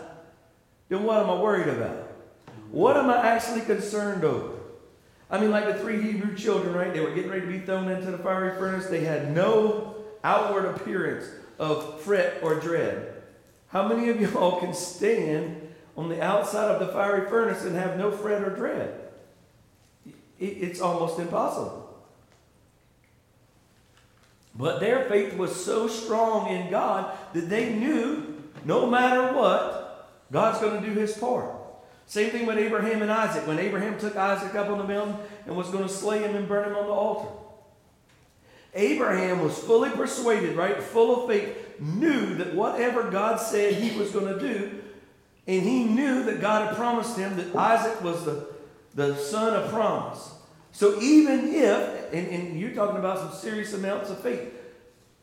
then 0.90 1.04
what 1.04 1.18
am 1.18 1.30
I 1.32 1.42
worried 1.42 1.68
about? 1.68 2.08
What 2.70 2.96
am 2.98 3.10
I 3.10 3.18
actually 3.18 3.62
concerned 3.62 4.24
over? 4.24 4.60
I 5.32 5.40
mean, 5.40 5.50
like 5.50 5.66
the 5.66 5.74
three 5.74 6.04
Hebrew 6.04 6.36
children, 6.36 6.76
right? 6.76 6.94
They 6.94 7.00
were 7.00 7.16
getting 7.16 7.32
ready 7.32 7.48
to 7.48 7.48
be 7.48 7.60
thrown 7.60 7.90
into 7.90 8.12
the 8.12 8.20
fiery 8.20 8.56
furnace. 8.58 8.86
They 8.86 9.04
had 9.04 9.36
no 9.36 9.96
outward 10.24 10.66
appearance 10.66 11.26
of 11.58 12.00
fret 12.02 12.44
or 12.44 12.60
dread. 12.60 13.24
How 13.70 13.88
many 13.88 14.10
of 14.10 14.22
y'all 14.22 14.60
can 14.60 14.76
stand 14.76 15.68
on 15.98 16.10
the 16.10 16.22
outside 16.22 16.70
of 16.70 16.80
the 16.80 16.94
fiery 16.94 17.28
furnace 17.28 17.64
and 17.64 17.76
have 17.76 17.98
no 17.98 18.12
fret 18.12 18.44
or 18.44 18.52
dread? 18.52 19.02
It's 20.40 20.80
almost 20.80 21.20
impossible. 21.20 21.89
But 24.60 24.82
their 24.82 25.06
faith 25.06 25.38
was 25.38 25.66
so 25.66 25.88
strong 25.88 26.50
in 26.50 26.70
God 26.70 27.18
that 27.32 27.50
they 27.50 27.74
knew 27.74 28.44
no 28.66 28.86
matter 28.86 29.34
what, 29.34 30.10
God's 30.34 30.60
going 30.60 30.84
to 30.84 30.88
do 30.88 31.00
his 31.00 31.18
part. 31.18 31.56
Same 32.08 32.30
thing 32.30 32.46
with 32.46 32.58
Abraham 32.58 33.02
and 33.02 33.10
Isaac. 33.10 33.48
When 33.48 33.58
Abraham 33.58 33.98
took 33.98 34.18
Isaac 34.18 34.54
up 34.56 34.68
on 34.68 34.78
the 34.80 34.84
mountain 34.84 35.16
and 35.46 35.56
was 35.56 35.70
going 35.70 35.88
to 35.88 35.90
slay 35.90 36.20
him 36.20 36.36
and 36.36 36.46
burn 36.46 36.68
him 36.68 36.76
on 36.76 36.88
the 36.88 36.92
altar. 36.92 37.30
Abraham 38.74 39.42
was 39.42 39.58
fully 39.58 39.92
persuaded, 39.92 40.58
right? 40.58 40.84
Full 40.84 41.24
of 41.24 41.30
faith, 41.30 41.80
knew 41.80 42.36
that 42.36 42.54
whatever 42.54 43.10
God 43.10 43.40
said 43.40 43.76
he 43.76 43.98
was 43.98 44.12
going 44.12 44.28
to 44.28 44.40
do, 44.40 44.82
and 45.48 45.64
he 45.64 45.86
knew 45.86 46.24
that 46.26 46.42
God 46.42 46.68
had 46.68 46.76
promised 46.76 47.18
him 47.18 47.38
that 47.38 47.56
Isaac 47.56 48.04
was 48.04 48.26
the, 48.26 48.48
the 48.94 49.16
son 49.16 49.56
of 49.56 49.72
promise. 49.72 50.34
So 50.80 50.98
even 51.02 51.54
if, 51.54 52.14
and, 52.14 52.26
and 52.30 52.58
you're 52.58 52.72
talking 52.72 52.96
about 52.96 53.18
some 53.20 53.34
serious 53.34 53.74
amounts 53.74 54.10
of 54.12 54.20
faith, 54.22 54.54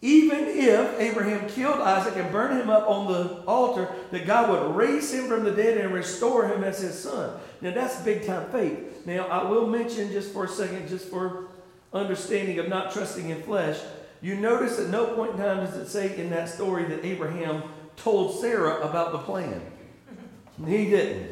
even 0.03 0.49
if 0.49 1.01
Abraham 1.01 1.49
killed 1.49 1.81
Isaac 1.81 2.15
and 2.17 2.31
burned 2.31 2.61
him 2.61 2.69
up 2.69 2.87
on 2.87 3.11
the 3.11 3.43
altar, 3.47 3.89
that 4.11 4.27
God 4.27 4.51
would 4.51 4.77
raise 4.77 5.15
him 5.15 5.29
from 5.29 5.45
the 5.45 5.51
dead 5.51 5.79
and 5.79 5.95
restore 5.95 6.47
him 6.47 6.63
as 6.63 6.81
his 6.81 6.99
son. 6.99 7.41
Now 7.63 7.71
that's 7.71 8.03
big 8.03 8.27
time 8.27 8.51
faith. 8.51 9.07
Now 9.07 9.29
I 9.29 9.49
will 9.49 9.67
mention 9.67 10.13
just 10.13 10.31
for 10.31 10.45
a 10.45 10.49
second, 10.49 10.89
just 10.89 11.09
for 11.09 11.47
understanding 11.91 12.59
of 12.59 12.69
not 12.69 12.93
trusting 12.93 13.31
in 13.31 13.43
flesh, 13.43 13.81
you 14.21 14.37
notice 14.37 14.79
at 14.79 14.91
no 14.91 15.15
point 15.15 15.31
in 15.33 15.39
time 15.39 15.65
does 15.65 15.75
it 15.75 15.89
say 15.89 16.19
in 16.19 16.29
that 16.29 16.51
story 16.51 16.85
that 16.85 17.03
Abraham 17.03 17.63
told 17.97 18.39
Sarah 18.43 18.87
about 18.87 19.13
the 19.13 19.19
plan. 19.21 19.63
He 20.67 20.91
didn't. 20.91 21.31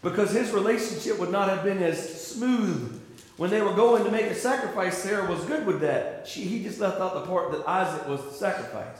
Because 0.00 0.30
his 0.30 0.50
relationship 0.50 1.18
would 1.18 1.30
not 1.30 1.50
have 1.50 1.62
been 1.62 1.82
as 1.82 2.26
smooth 2.26 2.99
when 3.40 3.48
they 3.48 3.62
were 3.62 3.72
going 3.72 4.04
to 4.04 4.10
make 4.10 4.26
a 4.26 4.34
sacrifice, 4.34 4.98
Sarah 4.98 5.26
was 5.26 5.42
good 5.46 5.64
with 5.64 5.80
that. 5.80 6.28
She, 6.28 6.42
he 6.42 6.62
just 6.62 6.78
left 6.78 7.00
out 7.00 7.14
the 7.14 7.22
part 7.22 7.50
that 7.52 7.66
Isaac 7.66 8.06
was 8.06 8.22
the 8.22 8.32
sacrifice. 8.32 8.98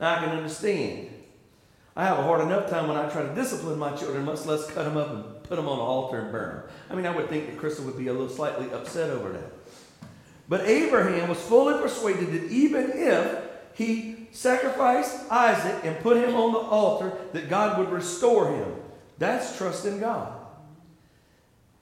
Now 0.00 0.14
I 0.14 0.24
can 0.24 0.30
understand. 0.30 1.10
I 1.94 2.06
have 2.06 2.18
a 2.18 2.22
hard 2.22 2.40
enough 2.40 2.70
time 2.70 2.88
when 2.88 2.96
I 2.96 3.06
try 3.10 3.20
to 3.20 3.34
discipline 3.34 3.78
my 3.78 3.94
children, 3.94 4.24
much 4.24 4.46
less 4.46 4.66
cut 4.70 4.84
them 4.84 4.96
up 4.96 5.10
and 5.10 5.42
put 5.42 5.56
them 5.56 5.68
on 5.68 5.78
an 5.78 5.84
altar 5.84 6.20
and 6.20 6.32
burn 6.32 6.54
them. 6.56 6.64
I 6.88 6.94
mean, 6.94 7.04
I 7.04 7.14
would 7.14 7.28
think 7.28 7.48
that 7.48 7.58
Crystal 7.58 7.84
would 7.84 7.98
be 7.98 8.06
a 8.06 8.14
little 8.14 8.30
slightly 8.30 8.72
upset 8.72 9.10
over 9.10 9.32
that. 9.32 9.52
But 10.48 10.62
Abraham 10.62 11.28
was 11.28 11.38
fully 11.42 11.78
persuaded 11.78 12.32
that 12.32 12.50
even 12.50 12.92
if 12.94 13.42
he 13.74 14.26
sacrificed 14.32 15.30
Isaac 15.30 15.84
and 15.84 15.98
put 16.00 16.16
him 16.16 16.34
on 16.34 16.54
the 16.54 16.60
altar, 16.60 17.12
that 17.34 17.50
God 17.50 17.78
would 17.78 17.90
restore 17.90 18.56
him. 18.56 18.74
That's 19.18 19.58
trust 19.58 19.84
in 19.84 20.00
God. 20.00 20.35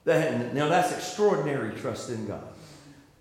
That, 0.05 0.53
now 0.53 0.69
that's 0.69 0.91
extraordinary 0.91 1.75
trust 1.79 2.09
in 2.09 2.25
God. 2.27 2.43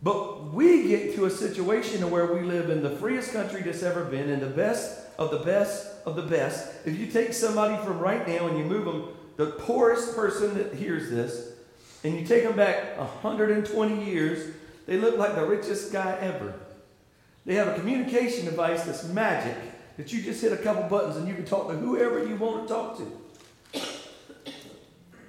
But 0.02 0.52
we 0.52 0.88
get 0.88 1.14
to 1.16 1.24
a 1.24 1.30
situation 1.30 2.08
where 2.10 2.32
we 2.32 2.42
live 2.42 2.68
in 2.68 2.82
the 2.82 2.90
freest 2.90 3.32
country 3.32 3.62
that's 3.62 3.82
ever 3.82 4.04
been, 4.04 4.28
in 4.28 4.40
the 4.40 4.46
best 4.46 5.00
of 5.18 5.30
the 5.30 5.38
best 5.38 5.90
of 6.04 6.14
the 6.14 6.22
best. 6.22 6.74
If 6.84 6.98
you 6.98 7.06
take 7.06 7.32
somebody 7.32 7.82
from 7.82 7.98
right 7.98 8.28
now 8.28 8.46
and 8.46 8.58
you 8.58 8.64
move 8.64 8.84
them, 8.84 9.08
the 9.36 9.46
poorest 9.46 10.14
person 10.14 10.54
that 10.58 10.74
hears 10.74 11.08
this, 11.08 11.52
and 12.04 12.20
you 12.20 12.26
take 12.26 12.44
them 12.44 12.54
back 12.54 12.98
120 12.98 14.04
years, 14.04 14.54
they 14.86 14.98
look 14.98 15.16
like 15.16 15.34
the 15.34 15.46
richest 15.46 15.90
guy 15.90 16.18
ever. 16.20 16.52
They 17.46 17.54
have 17.54 17.68
a 17.68 17.74
communication 17.74 18.44
device 18.44 18.84
that's 18.84 19.04
magic 19.08 19.56
that 19.96 20.12
you 20.12 20.22
just 20.22 20.42
hit 20.42 20.52
a 20.52 20.56
couple 20.58 20.82
buttons 20.84 21.16
and 21.16 21.26
you 21.26 21.34
can 21.34 21.46
talk 21.46 21.68
to 21.68 21.74
whoever 21.74 22.26
you 22.26 22.36
want 22.36 22.68
to 22.68 22.74
talk 22.74 22.98
to. 22.98 23.20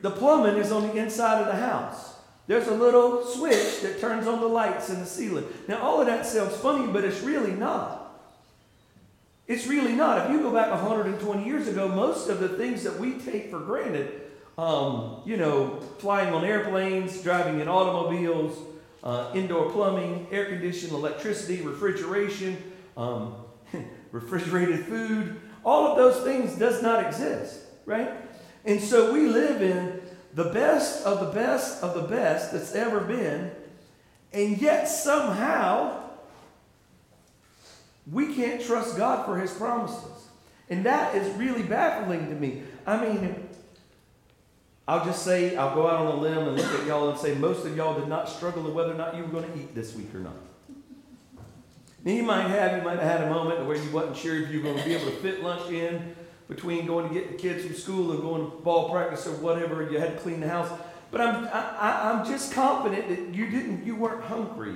The 0.06 0.12
plumbing 0.12 0.58
is 0.58 0.72
on 0.72 0.84
the 0.84 0.98
inside 0.98 1.42
of 1.42 1.48
the 1.48 1.56
house. 1.56 2.14
There's 2.46 2.68
a 2.68 2.76
little 2.76 3.26
switch 3.26 3.82
that 3.82 4.00
turns 4.00 4.28
on 4.28 4.40
the 4.40 4.46
lights 4.46 4.92
in 4.92 5.00
the 5.00 5.06
ceiling. 5.08 5.46
Now, 5.68 5.82
all 5.82 6.00
of 6.00 6.06
that 6.06 6.28
sounds 6.28 6.56
funny, 6.58 6.86
but 6.86 7.04
it's 7.04 7.22
really 7.22 7.54
not. 7.54 8.16
It's 9.48 9.66
really 9.66 9.94
not. 9.94 10.28
If 10.28 10.32
you 10.32 10.42
go 10.42 10.54
back 10.54 10.70
120 10.70 11.44
years 11.44 11.68
ago, 11.68 11.88
most 11.88 12.30
of 12.30 12.40
the 12.40 12.50
things 12.50 12.84
that 12.84 13.00
we 13.00 13.14
take 13.14 13.50
for 13.50 13.58
granted, 13.58 14.22
um, 14.60 15.24
you 15.26 15.38
know, 15.38 15.80
flying 15.98 16.32
on 16.36 16.46
airplanes, 16.46 17.24
driving 17.24 17.60
in 17.60 17.68
automobiles, 17.68 18.56
uh, 19.04 19.32
indoor 19.34 19.72
plumbing, 19.72 20.28
air 20.30 20.46
conditioning, 20.46 20.94
electricity, 20.94 21.64
refrigeration, 21.64 22.62
um, 22.96 23.38
refrigerated 24.12 24.86
food, 24.86 25.42
all 25.64 25.88
of 25.88 25.98
those 25.98 26.24
things 26.24 26.56
does 26.60 26.84
not 26.84 27.04
exist, 27.04 27.62
right? 27.88 28.25
And 28.66 28.82
so 28.82 29.14
we 29.14 29.28
live 29.28 29.62
in 29.62 30.02
the 30.34 30.46
best 30.46 31.06
of 31.06 31.20
the 31.20 31.32
best 31.32 31.84
of 31.84 31.94
the 31.94 32.02
best 32.02 32.52
that's 32.52 32.74
ever 32.76 33.00
been, 33.00 33.52
and 34.34 34.62
yet 34.62 34.86
somehow 34.86 36.02
we 38.12 38.36
can't 38.36 38.62
trust 38.62 38.98
God 38.98 39.26
for 39.26 39.40
his 39.40 39.52
promises. 39.54 40.28
And 40.70 40.86
that 40.86 41.16
is 41.16 41.32
really 41.36 41.64
baffling 41.64 42.28
to 42.30 42.36
me. 42.36 42.64
I 42.86 43.04
mean, 43.04 43.48
I'll 44.88 45.06
just 45.06 45.24
say, 45.24 45.56
I'll 45.56 45.74
go 45.74 45.88
out 45.88 46.06
on 46.06 46.08
a 46.08 46.16
limb 46.16 46.38
and 46.40 46.58
look 46.58 46.80
at 46.80 46.86
y'all 46.86 47.10
and 47.10 47.20
say, 47.20 47.36
most 47.36 47.66
of 47.66 47.76
y'all 47.76 48.00
did 48.00 48.08
not 48.08 48.30
struggle 48.30 48.64
with 48.64 48.74
whether 48.74 48.92
or 48.92 48.98
not 48.98 49.16
you 49.16 49.24
were 49.24 49.30
going 49.30 49.52
to 49.52 49.60
eat 49.60 49.74
this 49.74 49.96
week 49.96 50.14
or 50.14 50.20
not. 50.20 50.36
Then 52.04 52.18
you 52.18 52.24
might 52.24 52.48
have, 52.48 52.78
you 52.78 52.84
might 52.84 53.00
have 53.00 53.20
had 53.20 53.22
a 53.22 53.30
moment 53.30 53.66
where 53.66 53.78
you 53.78 53.90
wasn't 53.90 54.18
sure 54.18 54.40
if 54.42 54.52
you 54.52 54.60
were 54.60 54.66
going 54.66 54.78
to 54.78 54.86
be 54.86 54.94
able 54.94 55.06
to 55.06 55.18
fit 55.18 55.42
lunch 55.42 55.72
in 55.72 56.16
between 56.48 56.86
going 56.86 57.08
to 57.08 57.14
get 57.14 57.32
the 57.32 57.38
kids 57.38 57.66
from 57.66 57.76
school 57.76 58.14
or 58.14 58.18
going 58.18 58.50
to 58.50 58.58
ball 58.58 58.90
practice 58.90 59.26
or 59.28 59.32
whatever. 59.38 59.90
You 59.90 60.00
had 60.00 60.16
to 60.16 60.20
clean 60.22 60.40
the 60.40 60.50
house. 60.50 60.70
But 61.12 61.22
I'm, 61.22 61.48
I, 61.48 62.12
I'm 62.12 62.26
just 62.26 62.54
confident 62.54 63.10
that 63.10 63.34
you 63.34 63.50
didn't, 63.50 63.86
you 63.86 63.96
weren't 63.96 64.24
hungry. 64.24 64.76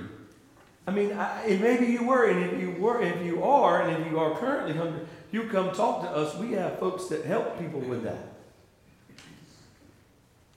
I 0.86 0.90
mean, 0.90 1.12
I, 1.12 1.42
and 1.44 1.60
maybe 1.60 1.86
you 1.86 2.06
were, 2.06 2.28
and 2.28 2.44
if 2.44 2.60
you 2.60 2.72
were, 2.80 3.00
if 3.02 3.22
you 3.22 3.44
are, 3.44 3.82
and 3.82 4.02
if 4.02 4.10
you 4.10 4.18
are 4.18 4.36
currently 4.36 4.74
hungry, 4.74 5.06
you 5.30 5.44
come 5.44 5.72
talk 5.72 6.02
to 6.02 6.08
us. 6.08 6.34
We 6.36 6.52
have 6.52 6.78
folks 6.78 7.06
that 7.06 7.24
help 7.24 7.58
people 7.58 7.80
with 7.80 8.02
that. 8.04 8.18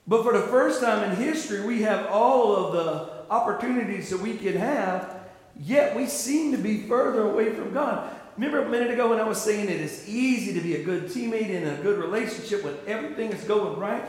But 0.06 0.22
for 0.22 0.32
the 0.32 0.46
first 0.46 0.80
time 0.80 1.10
in 1.10 1.16
history, 1.16 1.64
we 1.64 1.82
have 1.82 2.06
all 2.06 2.56
of 2.56 2.72
the 2.72 3.30
opportunities 3.30 4.10
that 4.10 4.20
we 4.20 4.36
can 4.36 4.54
have, 4.54 5.20
yet 5.58 5.96
we 5.96 6.06
seem 6.06 6.52
to 6.52 6.58
be 6.58 6.82
further 6.82 7.22
away 7.22 7.52
from 7.52 7.72
God. 7.72 8.14
Remember 8.36 8.62
a 8.62 8.68
minute 8.68 8.90
ago 8.90 9.10
when 9.10 9.20
I 9.20 9.28
was 9.28 9.40
saying 9.40 9.68
it 9.68 9.80
is 9.80 10.08
easy 10.08 10.54
to 10.54 10.60
be 10.60 10.74
a 10.76 10.82
good 10.82 11.04
teammate 11.04 11.50
in 11.50 11.66
a 11.68 11.76
good 11.76 11.98
relationship 11.98 12.64
when 12.64 12.74
everything 12.86 13.30
is 13.30 13.44
going 13.44 13.78
right? 13.78 14.04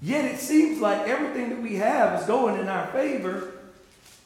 Yet 0.00 0.24
it 0.24 0.38
seems 0.38 0.80
like 0.80 1.08
everything 1.08 1.50
that 1.50 1.60
we 1.60 1.76
have 1.76 2.20
is 2.20 2.26
going 2.26 2.60
in 2.60 2.68
our 2.68 2.86
favor 2.88 3.54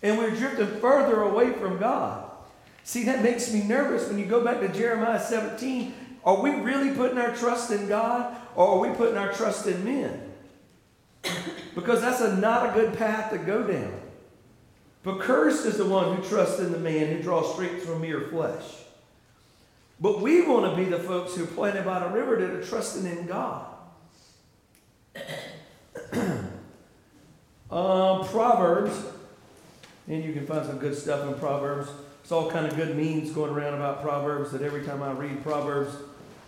and 0.02 0.18
we're 0.18 0.30
drifting 0.30 0.80
further 0.80 1.22
away 1.22 1.52
from 1.52 1.78
God. 1.78 2.30
See, 2.84 3.04
that 3.04 3.22
makes 3.22 3.52
me 3.52 3.62
nervous 3.62 4.08
when 4.08 4.18
you 4.18 4.26
go 4.26 4.44
back 4.44 4.60
to 4.60 4.68
Jeremiah 4.68 5.20
17. 5.20 5.94
Are 6.24 6.42
we 6.42 6.50
really 6.50 6.94
putting 6.94 7.16
our 7.16 7.34
trust 7.34 7.70
in 7.70 7.88
God 7.88 8.36
or 8.54 8.66
are 8.68 8.78
we 8.78 8.94
putting 8.94 9.16
our 9.16 9.32
trust 9.32 9.66
in 9.66 9.84
men? 9.84 10.32
Because 11.74 12.02
that's 12.02 12.20
a, 12.20 12.36
not 12.36 12.68
a 12.68 12.72
good 12.78 12.98
path 12.98 13.30
to 13.30 13.38
go 13.38 13.62
down. 13.62 13.98
But 15.02 15.20
cursed 15.20 15.64
is 15.64 15.78
the 15.78 15.86
one 15.86 16.14
who 16.14 16.22
trusts 16.22 16.60
in 16.60 16.70
the 16.70 16.78
man 16.78 17.06
who 17.06 17.22
draws 17.22 17.50
strength 17.54 17.86
from 17.86 18.02
mere 18.02 18.28
flesh. 18.28 18.81
But 20.02 20.20
we 20.20 20.42
want 20.42 20.68
to 20.68 20.76
be 20.76 20.90
the 20.90 20.98
folks 20.98 21.36
who 21.36 21.46
planted 21.46 21.84
by 21.84 22.00
the 22.00 22.08
river 22.08 22.34
that 22.36 22.50
are 22.50 22.62
trusting 22.62 23.06
in 23.06 23.24
God. 23.24 23.66
uh, 27.70 28.24
Proverbs, 28.24 29.00
and 30.08 30.24
you 30.24 30.32
can 30.32 30.44
find 30.44 30.66
some 30.66 30.78
good 30.78 30.98
stuff 30.98 31.28
in 31.28 31.38
Proverbs. 31.38 31.88
It's 32.24 32.32
all 32.32 32.50
kind 32.50 32.66
of 32.66 32.74
good 32.74 32.96
memes 32.96 33.30
going 33.30 33.52
around 33.52 33.74
about 33.74 34.02
Proverbs 34.02 34.50
that 34.50 34.62
every 34.62 34.84
time 34.84 35.04
I 35.04 35.12
read 35.12 35.40
Proverbs, 35.44 35.94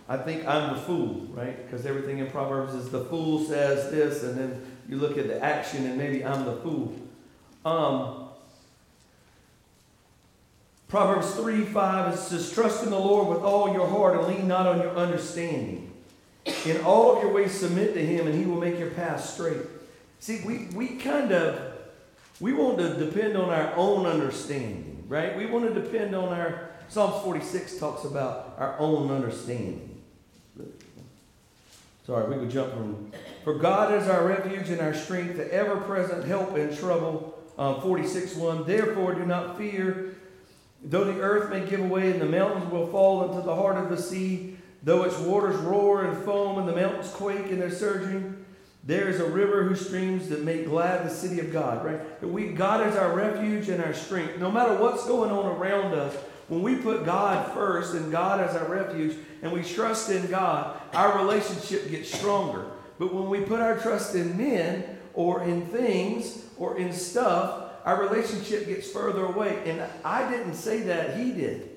I 0.09 0.17
think 0.17 0.45
I'm 0.45 0.75
the 0.75 0.81
fool, 0.81 1.25
right? 1.31 1.55
Because 1.65 1.85
everything 1.85 2.17
in 2.19 2.29
Proverbs 2.29 2.73
is 2.73 2.89
the 2.89 3.05
fool 3.05 3.45
says 3.45 3.89
this, 3.89 4.23
and 4.23 4.37
then 4.37 4.65
you 4.89 4.97
look 4.97 5.17
at 5.17 5.27
the 5.27 5.41
action 5.41 5.85
and 5.85 5.97
maybe 5.97 6.25
I'm 6.25 6.43
the 6.43 6.57
fool. 6.57 6.93
Um, 7.63 8.24
Proverbs 10.87 11.33
3 11.33 11.65
5, 11.65 12.13
it 12.13 12.17
says, 12.17 12.51
Trust 12.51 12.83
in 12.83 12.89
the 12.91 12.99
Lord 12.99 13.27
with 13.27 13.39
all 13.39 13.73
your 13.73 13.87
heart 13.87 14.17
and 14.17 14.27
lean 14.27 14.47
not 14.47 14.67
on 14.67 14.79
your 14.79 14.95
understanding. 14.95 15.91
In 16.65 16.81
all 16.81 17.15
of 17.15 17.23
your 17.23 17.33
ways, 17.33 17.51
submit 17.51 17.95
to 17.95 18.05
him, 18.05 18.27
and 18.27 18.35
he 18.35 18.45
will 18.45 18.59
make 18.59 18.77
your 18.77 18.91
path 18.91 19.23
straight. 19.25 19.61
See, 20.19 20.41
we, 20.45 20.67
we 20.75 20.97
kind 20.97 21.31
of 21.31 21.73
We 22.39 22.53
want 22.53 22.77
to 22.79 22.93
depend 22.97 23.37
on 23.37 23.49
our 23.49 23.73
own 23.75 24.05
understanding, 24.05 25.05
right? 25.07 25.37
We 25.37 25.45
want 25.45 25.73
to 25.73 25.81
depend 25.81 26.13
on 26.13 26.29
our, 26.29 26.69
Psalms 26.89 27.23
46 27.23 27.77
talks 27.77 28.03
about 28.03 28.55
our 28.59 28.77
own 28.77 29.09
understanding. 29.09 30.01
Sorry, 32.05 32.29
we 32.29 32.39
could 32.39 32.51
jump 32.51 32.73
from. 32.73 33.11
For 33.43 33.55
God 33.55 33.93
is 33.93 34.07
our 34.07 34.27
refuge 34.27 34.69
and 34.69 34.81
our 34.81 34.93
strength, 34.93 35.37
the 35.37 35.51
ever 35.51 35.77
present 35.77 36.25
help 36.25 36.55
in 36.55 36.75
trouble. 36.75 37.31
Um, 37.57 37.81
46 37.81 38.35
1. 38.35 38.67
Therefore, 38.67 39.15
do 39.15 39.25
not 39.25 39.57
fear, 39.57 40.15
though 40.85 41.03
the 41.03 41.19
earth 41.19 41.49
may 41.49 41.67
give 41.67 41.79
away 41.79 42.11
and 42.11 42.21
the 42.21 42.25
mountains 42.25 42.71
will 42.71 42.87
fall 42.87 43.29
into 43.29 43.45
the 43.45 43.55
heart 43.55 43.77
of 43.77 43.89
the 43.89 44.01
sea, 44.01 44.57
though 44.83 45.03
its 45.03 45.17
waters 45.19 45.55
roar 45.57 46.05
and 46.05 46.23
foam 46.23 46.59
and 46.59 46.67
the 46.67 46.75
mountains 46.75 47.09
quake 47.09 47.47
in 47.47 47.59
their 47.59 47.71
surging. 47.71 48.45
There 48.83 49.09
is 49.09 49.19
a 49.19 49.25
river 49.25 49.63
whose 49.63 49.87
streams 49.87 50.29
that 50.29 50.43
make 50.43 50.67
glad 50.67 51.05
the 51.05 51.09
city 51.09 51.39
of 51.39 51.51
God, 51.51 51.83
right? 51.83 52.21
That 52.21 52.27
We, 52.27 52.49
God 52.49 52.85
is 52.87 52.95
our 52.95 53.15
refuge 53.15 53.67
and 53.67 53.83
our 53.83 53.95
strength. 53.95 54.37
No 54.37 54.51
matter 54.51 54.75
what's 54.75 55.07
going 55.07 55.31
on 55.31 55.57
around 55.57 55.95
us, 55.95 56.15
when 56.47 56.61
we 56.61 56.75
put 56.75 57.03
God 57.03 57.51
first 57.53 57.95
and 57.95 58.11
God 58.11 58.39
as 58.39 58.55
our 58.55 58.67
refuge 58.67 59.17
and 59.41 59.51
we 59.51 59.63
trust 59.63 60.11
in 60.11 60.27
God, 60.27 60.79
our 60.93 61.17
relationship 61.17 61.89
gets 61.89 62.13
stronger. 62.13 62.67
But 62.99 63.11
when 63.11 63.27
we 63.27 63.41
put 63.41 63.59
our 63.59 63.79
trust 63.79 64.13
in 64.13 64.37
men 64.37 64.83
or 65.15 65.43
in 65.43 65.65
things 65.65 66.45
or 66.57 66.77
in 66.77 66.93
stuff, 66.93 67.64
our 67.85 68.01
relationship 68.01 68.67
gets 68.67 68.91
further 68.91 69.25
away. 69.25 69.61
And 69.69 69.81
I 70.03 70.29
didn't 70.29 70.55
say 70.55 70.81
that, 70.81 71.17
He 71.17 71.31
did. 71.31 71.69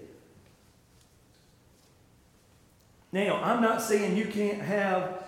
Now, 3.12 3.40
I'm 3.42 3.62
not 3.62 3.80
saying 3.80 4.16
you 4.16 4.26
can't 4.26 4.60
have 4.60 5.24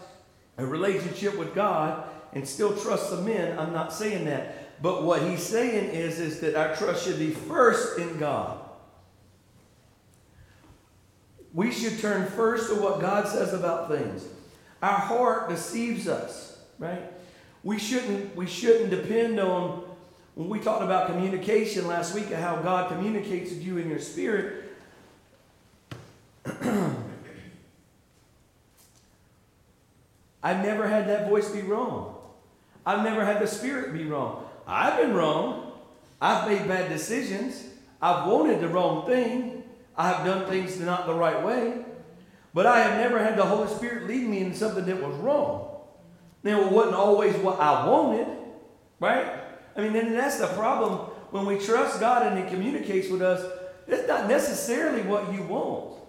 a 0.58 0.66
relationship 0.66 1.38
with 1.38 1.54
God 1.54 2.04
and 2.32 2.46
still 2.46 2.76
trust 2.76 3.10
the 3.10 3.20
men. 3.22 3.58
I'm 3.58 3.72
not 3.72 3.92
saying 3.92 4.26
that. 4.26 4.82
But 4.82 5.02
what 5.02 5.22
he's 5.22 5.42
saying 5.42 5.90
is, 5.90 6.20
is 6.20 6.40
that 6.40 6.54
our 6.54 6.74
trust 6.76 7.04
should 7.04 7.18
be 7.18 7.30
first 7.30 7.98
in 7.98 8.18
God. 8.18 8.58
We 11.52 11.72
should 11.72 11.98
turn 12.00 12.26
first 12.30 12.68
to 12.70 12.80
what 12.80 13.00
God 13.00 13.26
says 13.26 13.52
about 13.52 13.88
things. 13.90 14.24
Our 14.82 14.98
heart 14.98 15.48
deceives 15.48 16.08
us, 16.08 16.58
right? 16.78 17.02
We 17.62 17.78
shouldn't, 17.78 18.34
we 18.36 18.46
shouldn't 18.46 18.90
depend 18.90 19.38
on, 19.40 19.84
when 20.34 20.48
we 20.48 20.60
talked 20.60 20.82
about 20.82 21.06
communication 21.06 21.86
last 21.86 22.14
week, 22.14 22.26
and 22.26 22.36
how 22.36 22.56
God 22.56 22.90
communicates 22.90 23.50
with 23.50 23.62
you 23.62 23.78
in 23.78 23.88
your 23.88 23.98
spirit. 23.98 24.64
I've 30.42 30.64
never 30.64 30.88
had 30.88 31.08
that 31.08 31.28
voice 31.28 31.50
be 31.50 31.62
wrong. 31.62 32.16
I've 32.86 33.04
never 33.04 33.24
had 33.24 33.40
the 33.40 33.46
spirit 33.46 33.92
be 33.92 34.04
wrong. 34.04 34.48
I've 34.66 34.96
been 34.96 35.14
wrong. 35.14 35.72
I've 36.20 36.48
made 36.48 36.66
bad 36.66 36.88
decisions. 36.88 37.66
I've 38.00 38.26
wanted 38.26 38.60
the 38.60 38.68
wrong 38.68 39.06
thing. 39.06 39.64
I 39.96 40.08
have 40.08 40.24
done 40.24 40.48
things 40.48 40.80
not 40.80 41.06
the 41.06 41.14
right 41.14 41.44
way. 41.44 41.84
But 42.54 42.66
I 42.66 42.80
have 42.80 42.98
never 42.98 43.22
had 43.22 43.36
the 43.36 43.44
Holy 43.44 43.68
Spirit 43.68 44.08
lead 44.08 44.26
me 44.26 44.40
in 44.40 44.54
something 44.54 44.86
that 44.86 45.02
was 45.02 45.14
wrong. 45.16 45.68
Now, 46.42 46.62
it 46.62 46.72
wasn't 46.72 46.96
always 46.96 47.36
what 47.36 47.60
I 47.60 47.86
wanted, 47.86 48.26
right? 48.98 49.39
I 49.80 49.88
mean, 49.88 49.96
and 49.96 50.14
that's 50.14 50.38
the 50.38 50.48
problem 50.48 50.98
when 51.30 51.46
we 51.46 51.58
trust 51.58 52.00
God 52.00 52.26
and 52.26 52.44
He 52.44 52.50
communicates 52.50 53.08
with 53.08 53.22
us. 53.22 53.44
It's 53.86 54.06
not 54.06 54.28
necessarily 54.28 55.02
what 55.02 55.32
you 55.32 55.42
want. 55.42 56.00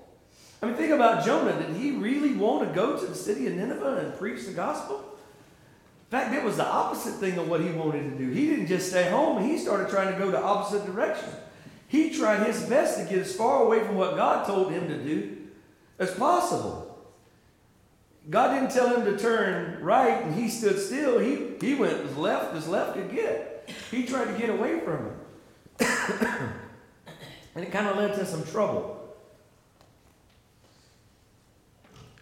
I 0.62 0.68
mean, 0.68 0.76
think 0.76 0.92
about 0.92 1.26
Jonah. 1.26 1.60
Did 1.60 1.76
he 1.76 1.92
really 1.92 2.34
want 2.34 2.68
to 2.68 2.76
go 2.76 3.00
to 3.00 3.06
the 3.06 3.16
city 3.16 3.48
of 3.48 3.54
Nineveh 3.54 4.06
and 4.06 4.18
preach 4.20 4.46
the 4.46 4.52
gospel? 4.52 4.98
In 4.98 6.20
fact, 6.20 6.36
it 6.36 6.44
was 6.44 6.58
the 6.58 6.68
opposite 6.68 7.16
thing 7.16 7.40
of 7.40 7.50
what 7.50 7.62
he 7.62 7.70
wanted 7.70 8.12
to 8.12 8.18
do. 8.18 8.30
He 8.32 8.48
didn't 8.48 8.68
just 8.68 8.90
stay 8.90 9.10
home, 9.10 9.44
he 9.44 9.58
started 9.58 9.90
trying 9.90 10.14
to 10.14 10.20
go 10.20 10.30
the 10.30 10.42
opposite 10.42 10.86
direction. 10.86 11.30
He 11.88 12.12
tried 12.12 12.46
his 12.46 12.62
best 12.64 13.00
to 13.00 13.06
get 13.06 13.20
as 13.20 13.36
far 13.36 13.64
away 13.64 13.80
from 13.80 13.96
what 13.96 14.16
God 14.16 14.46
told 14.46 14.72
him 14.72 14.88
to 14.88 14.98
do 15.04 15.38
as 15.98 16.14
possible. 16.14 16.88
God 18.30 18.54
didn't 18.54 18.72
tell 18.72 18.96
him 18.96 19.04
to 19.06 19.18
turn 19.18 19.84
right, 19.84 20.24
and 20.24 20.36
he 20.36 20.48
stood 20.48 20.80
still. 20.80 21.18
He, 21.18 21.54
he 21.60 21.74
went 21.74 22.00
as 22.00 22.16
left 22.16 22.56
as 22.56 22.68
left 22.68 22.94
could 22.94 23.12
get. 23.12 23.51
He 23.90 24.06
tried 24.06 24.26
to 24.26 24.38
get 24.38 24.50
away 24.50 24.80
from 24.80 25.08
it. 25.08 25.14
and 27.56 27.66
it 27.66 27.72
kind 27.72 27.88
of 27.88 27.98
led 27.98 28.14
to 28.16 28.26
some 28.26 28.44
trouble. 28.46 28.98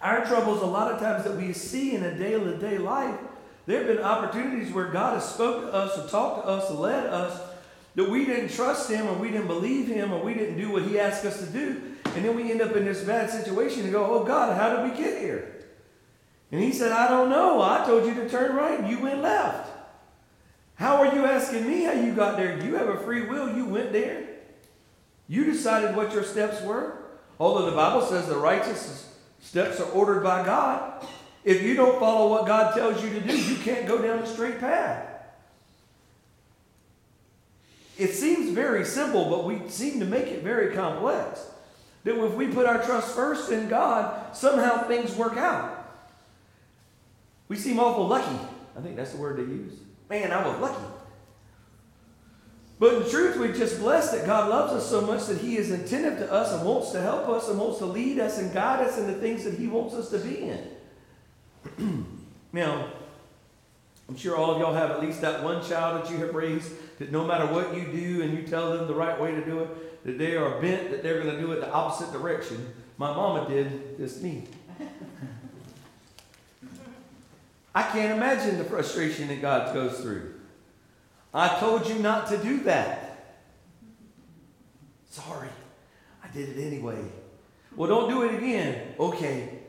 Our 0.02 0.26
troubles, 0.26 0.62
a 0.62 0.66
lot 0.66 0.92
of 0.92 1.00
times 1.00 1.26
that 1.26 1.36
we 1.36 1.52
see 1.54 1.96
in 1.96 2.04
a 2.04 2.18
day 2.18 2.32
to 2.32 2.58
day 2.58 2.78
life, 2.78 3.20
there 3.66 3.80
have 3.80 3.88
been 3.88 4.04
opportunities 4.04 4.74
where 4.74 4.88
God 4.88 5.16
has 5.16 5.30
spoke 5.30 5.62
to 5.62 5.74
us 5.74 5.98
or 5.98 6.10
talked 6.10 6.44
to 6.44 6.50
us 6.50 6.72
or 6.72 6.76
led 6.76 7.06
us 7.06 7.40
that 7.96 8.10
we 8.10 8.26
didn't 8.26 8.50
trust 8.50 8.90
Him 8.90 9.08
or 9.08 9.14
we 9.14 9.30
didn't 9.30 9.48
believe 9.48 9.88
Him 9.88 10.14
or 10.14 10.24
we 10.24 10.34
didn't 10.34 10.58
do 10.58 10.72
what 10.72 10.84
He 10.84 11.00
asked 11.00 11.26
us 11.26 11.40
to 11.40 11.46
do. 11.48 11.82
And 12.16 12.26
then 12.26 12.36
we 12.36 12.50
end 12.50 12.62
up 12.62 12.76
in 12.76 12.86
this 12.86 13.04
bad 13.04 13.30
situation 13.30 13.84
and 13.84 13.92
go, 13.92 14.06
oh 14.06 14.24
God, 14.24 14.58
how 14.58 14.76
did 14.76 14.92
we 14.92 14.98
get 14.98 15.22
here? 15.22 15.54
And 16.52 16.62
He 16.62 16.72
said, 16.72 16.92
I 16.92 17.10
don't 17.10 17.30
know. 17.30 17.62
I 17.62 17.86
told 17.86 18.06
you 18.06 18.16
to 18.16 18.30
turn 18.30 18.56
right 18.56 18.80
and 18.80 18.90
you 18.90 19.00
went 19.00 19.22
left. 19.22 19.70
How 20.80 21.04
are 21.04 21.14
you 21.14 21.26
asking 21.26 21.68
me 21.68 21.84
how 21.84 21.92
you 21.92 22.14
got 22.14 22.38
there? 22.38 22.58
You 22.64 22.76
have 22.76 22.88
a 22.88 22.98
free 23.02 23.28
will. 23.28 23.54
You 23.54 23.66
went 23.66 23.92
there. 23.92 24.24
You 25.28 25.44
decided 25.44 25.94
what 25.94 26.14
your 26.14 26.24
steps 26.24 26.64
were. 26.64 26.98
Although 27.38 27.70
the 27.70 27.76
Bible 27.76 28.02
says 28.02 28.28
the 28.28 28.38
righteous 28.38 29.10
Steps 29.42 29.80
are 29.80 29.90
ordered 29.92 30.22
by 30.22 30.46
God. 30.46 31.06
If 31.44 31.62
you 31.62 31.76
don't 31.76 32.00
follow 32.00 32.30
what 32.30 32.46
God 32.46 32.76
tells 32.76 33.04
you 33.04 33.10
to 33.12 33.22
do, 33.22 33.38
you 33.38 33.56
can't 33.56 33.88
go 33.88 34.02
down 34.02 34.20
the 34.20 34.28
straight 34.28 34.60
path. 34.60 35.06
It 37.98 38.14
seems 38.14 38.52
very 38.52 38.86
simple, 38.86 39.30
but 39.30 39.46
we 39.46 39.68
seem 39.70 40.00
to 40.00 40.06
make 40.06 40.28
it 40.28 40.44
very 40.44 40.74
complex. 40.74 41.46
That 42.04 42.22
if 42.24 42.34
we 42.34 42.48
put 42.48 42.66
our 42.66 42.84
trust 42.84 43.14
first 43.16 43.52
in 43.52 43.68
God, 43.68 44.36
somehow 44.36 44.88
things 44.88 45.16
work 45.16 45.38
out. 45.38 45.76
We 47.48 47.58
seem 47.58 47.80
awful 47.80 48.08
lucky. 48.08 48.40
I 48.78 48.82
think 48.82 48.96
that's 48.96 49.12
the 49.12 49.18
word 49.18 49.38
they 49.38 49.52
use. 49.52 49.74
Man, 50.10 50.32
I 50.32 50.48
was 50.48 50.60
lucky. 50.60 50.86
But 52.80 52.94
in 52.94 53.10
truth, 53.10 53.38
we're 53.38 53.54
just 53.54 53.80
blessed 53.80 54.14
that 54.14 54.26
God 54.26 54.50
loves 54.50 54.72
us 54.74 54.90
so 54.90 55.02
much 55.02 55.26
that 55.26 55.40
He 55.40 55.58
is 55.58 55.70
attentive 55.70 56.18
to 56.20 56.32
us 56.32 56.54
and 56.54 56.66
wants 56.66 56.92
to 56.92 57.02
help 57.02 57.28
us 57.28 57.50
and 57.50 57.60
wants 57.60 57.80
to 57.80 57.86
lead 57.86 58.20
us 58.20 58.40
and 58.40 58.54
guide 58.54 58.86
us 58.86 58.98
in 58.98 59.06
the 59.06 59.14
things 59.14 59.44
that 59.44 59.56
He 59.56 59.68
wants 59.68 59.94
us 59.94 60.10
to 60.12 60.20
be 60.20 60.50
in. 61.78 62.06
now, 62.54 62.88
I'm 64.08 64.16
sure 64.16 64.38
all 64.38 64.52
of 64.52 64.60
y'all 64.60 64.74
have 64.74 64.92
at 64.92 65.02
least 65.02 65.22
that 65.22 65.44
one 65.44 65.64
child 65.64 66.04
that 66.04 66.12
you 66.12 66.18
have 66.26 66.34
raised 66.34 66.72
that 67.00 67.12
no 67.12 67.28
matter 67.28 67.46
what 67.54 67.76
you 67.76 67.84
do 67.92 68.24
and 68.24 68.36
you 68.36 68.44
tell 68.44 68.76
them 68.76 68.88
the 68.88 68.96
right 68.96 69.20
way 69.20 69.32
to 69.32 69.46
do 69.46 69.60
it, 69.60 70.04
that 70.06 70.18
they 70.18 70.36
are 70.38 70.60
bent 70.62 70.90
that 70.90 71.04
they're 71.04 71.22
going 71.22 71.36
to 71.36 71.40
do 71.40 71.52
it 71.52 71.60
the 71.60 71.72
opposite 71.72 72.12
direction. 72.12 72.74
My 72.98 73.14
mama 73.14 73.48
did 73.48 73.98
this 73.98 74.22
me. 74.22 74.46
I 77.74 77.84
can't 77.84 78.16
imagine 78.16 78.58
the 78.58 78.64
frustration 78.64 79.28
that 79.28 79.42
God 79.42 79.74
goes 79.74 80.00
through. 80.00 80.34
I 81.34 81.60
told 81.60 81.88
you 81.88 81.96
not 81.96 82.28
to 82.28 82.38
do 82.38 82.62
that. 82.62 83.38
Sorry, 85.10 85.50
I 86.24 86.28
did 86.30 86.50
it 86.50 86.66
anyway. 86.66 87.00
Well, 87.76 87.88
don't 87.88 88.10
do 88.10 88.24
it 88.24 88.36
again. 88.36 88.96
Okay. 89.00 89.60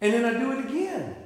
And 0.00 0.12
then 0.12 0.24
I 0.24 0.38
do 0.38 0.52
it 0.52 0.66
again. 0.66 1.16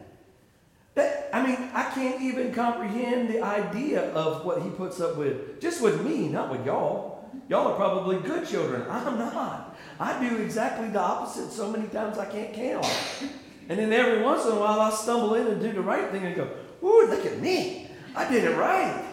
That, 0.95 1.31
I 1.33 1.47
mean, 1.47 1.71
I 1.73 1.91
can't 1.91 2.21
even 2.23 2.53
comprehend 2.53 3.29
the 3.29 3.43
idea 3.43 4.13
of 4.13 4.45
what 4.45 4.63
he 4.63 4.71
puts 4.71 5.01
up 5.01 5.17
with. 5.17 5.61
Just 5.61 5.81
with 5.83 6.03
me, 6.05 6.29
not 6.29 6.51
with 6.51 6.65
y'all. 6.67 7.31
Y'all 7.49 7.69
are 7.69 7.77
probably 7.77 8.19
good 8.21 8.47
children. 8.47 8.83
I'm 8.89 9.19
not. 9.19 9.77
I 10.01 10.29
do 10.29 10.37
exactly 10.43 10.89
the 10.89 11.01
opposite 11.01 11.53
so 11.53 11.71
many 11.71 11.87
times 11.89 12.19
I 12.19 12.27
can't 12.27 12.53
count. 12.53 12.87
And 13.69 13.79
then 13.79 13.93
every 13.93 14.23
once 14.23 14.45
in 14.45 14.53
a 14.53 14.61
while 14.61 14.81
I 14.81 14.91
stumble 14.91 15.35
in 15.35 15.47
and 15.47 15.61
do 15.61 15.73
the 15.73 15.81
right 15.81 16.11
thing 16.11 16.25
and 16.25 16.37
go, 16.37 16.49
ooh, 16.83 17.07
look 17.09 17.27
at 17.27 17.41
me. 17.41 17.89
I 18.15 18.31
did 18.31 18.45
it 18.45 18.57
right 18.57 19.05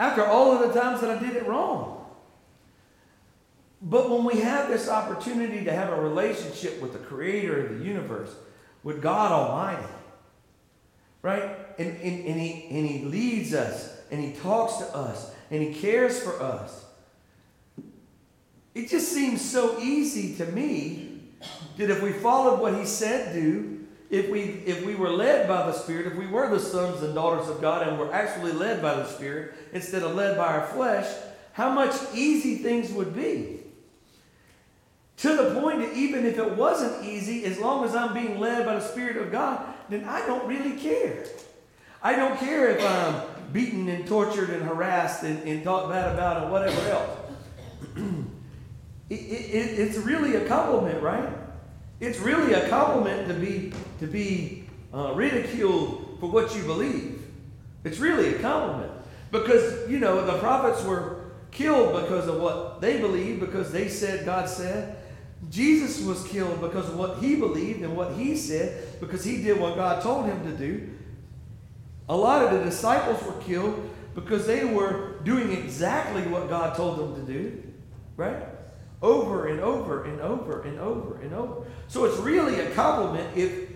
after 0.00 0.24
all 0.24 0.52
of 0.52 0.66
the 0.66 0.80
times 0.80 1.02
that 1.02 1.10
I 1.10 1.20
did 1.20 1.36
it 1.36 1.46
wrong. 1.46 2.06
But 3.82 4.10
when 4.10 4.24
we 4.24 4.40
have 4.40 4.68
this 4.68 4.88
opportunity 4.88 5.64
to 5.64 5.72
have 5.72 5.90
a 5.90 6.00
relationship 6.00 6.80
with 6.80 6.94
the 6.94 6.98
creator 6.98 7.66
of 7.66 7.78
the 7.78 7.84
universe, 7.84 8.34
with 8.82 9.02
God 9.02 9.30
Almighty, 9.30 9.92
right? 11.22 11.56
And, 11.78 11.88
and, 12.00 12.26
and, 12.26 12.40
he, 12.40 12.66
and 12.70 12.86
He 12.88 13.04
leads 13.04 13.52
us, 13.52 14.00
and 14.10 14.22
He 14.22 14.32
talks 14.32 14.76
to 14.78 14.96
us, 14.96 15.34
and 15.50 15.62
He 15.62 15.74
cares 15.74 16.18
for 16.18 16.40
us. 16.42 16.84
It 18.74 18.88
just 18.88 19.12
seems 19.12 19.42
so 19.42 19.78
easy 19.80 20.34
to 20.36 20.46
me 20.46 21.09
that 21.76 21.90
if 21.90 22.02
we 22.02 22.12
followed 22.12 22.60
what 22.60 22.74
He 22.74 22.84
said 22.84 23.32
do, 23.32 23.86
if 24.10 24.28
we 24.28 24.40
if 24.40 24.84
we 24.84 24.94
were 24.94 25.10
led 25.10 25.46
by 25.46 25.66
the 25.66 25.72
Spirit, 25.72 26.06
if 26.06 26.16
we 26.16 26.26
were 26.26 26.48
the 26.50 26.60
sons 26.60 27.02
and 27.02 27.14
daughters 27.14 27.48
of 27.48 27.60
God 27.60 27.86
and 27.86 27.98
were 27.98 28.12
actually 28.12 28.52
led 28.52 28.82
by 28.82 28.94
the 28.94 29.06
Spirit 29.06 29.54
instead 29.72 30.02
of 30.02 30.14
led 30.14 30.36
by 30.36 30.46
our 30.46 30.66
flesh, 30.68 31.06
how 31.52 31.70
much 31.70 31.94
easy 32.14 32.56
things 32.56 32.92
would 32.92 33.14
be. 33.14 33.60
To 35.18 35.36
the 35.36 35.60
point 35.60 35.80
that 35.80 35.94
even 35.94 36.24
if 36.24 36.38
it 36.38 36.56
wasn't 36.56 37.04
easy, 37.04 37.44
as 37.44 37.58
long 37.58 37.84
as 37.84 37.94
I'm 37.94 38.14
being 38.14 38.40
led 38.40 38.64
by 38.64 38.76
the 38.76 38.80
Spirit 38.80 39.16
of 39.18 39.30
God, 39.30 39.62
then 39.88 40.04
I 40.04 40.26
don't 40.26 40.46
really 40.46 40.72
care. 40.72 41.24
I 42.02 42.16
don't 42.16 42.38
care 42.38 42.70
if 42.70 42.84
I'm 42.84 43.52
beaten 43.52 43.88
and 43.88 44.06
tortured 44.06 44.48
and 44.48 44.62
harassed 44.62 45.22
and, 45.22 45.46
and 45.46 45.62
talked 45.62 45.90
bad 45.90 46.14
about 46.14 46.42
and 46.42 46.52
whatever 46.52 46.90
else. 46.90 47.18
it, 49.10 49.14
it, 49.14 49.78
it's 49.78 49.96
really 49.96 50.36
a 50.36 50.46
compliment, 50.46 51.02
right? 51.02 51.28
It's 51.98 52.18
really 52.18 52.54
a 52.54 52.68
compliment 52.68 53.28
to 53.28 53.34
be 53.34 53.72
to 53.98 54.06
be 54.06 54.64
uh, 54.94 55.12
ridiculed 55.14 56.16
for 56.20 56.30
what 56.30 56.54
you 56.54 56.62
believe. 56.62 57.22
It's 57.84 57.98
really 57.98 58.34
a 58.34 58.38
compliment 58.38 58.92
because 59.32 59.90
you 59.90 59.98
know 59.98 60.24
the 60.24 60.38
prophets 60.38 60.82
were 60.84 61.24
killed 61.50 62.00
because 62.00 62.28
of 62.28 62.40
what 62.40 62.80
they 62.80 63.00
believed 63.00 63.40
because 63.40 63.72
they 63.72 63.88
said 63.88 64.24
God 64.24 64.48
said. 64.48 64.96
Jesus 65.50 66.04
was 66.04 66.22
killed 66.28 66.60
because 66.60 66.88
of 66.88 66.96
what 66.96 67.18
he 67.18 67.34
believed 67.34 67.82
and 67.82 67.96
what 67.96 68.12
he 68.12 68.36
said 68.36 69.00
because 69.00 69.24
he 69.24 69.42
did 69.42 69.58
what 69.58 69.74
God 69.74 70.02
told 70.02 70.26
him 70.26 70.44
to 70.44 70.52
do. 70.52 70.88
A 72.08 72.16
lot 72.16 72.44
of 72.44 72.58
the 72.58 72.64
disciples 72.64 73.22
were 73.22 73.40
killed 73.42 73.90
because 74.14 74.46
they 74.46 74.64
were 74.64 75.14
doing 75.24 75.50
exactly 75.52 76.22
what 76.22 76.48
God 76.48 76.76
told 76.76 76.98
them 76.98 77.26
to 77.26 77.32
do, 77.32 77.62
right? 78.16 78.36
Over 79.02 79.48
and 79.48 79.60
over 79.60 80.04
and 80.04 80.20
over 80.20 80.62
and 80.62 80.78
over 80.78 81.18
and 81.20 81.32
over. 81.32 81.66
So 81.88 82.04
it's 82.04 82.18
really 82.18 82.60
a 82.60 82.70
compliment 82.72 83.36
if 83.36 83.70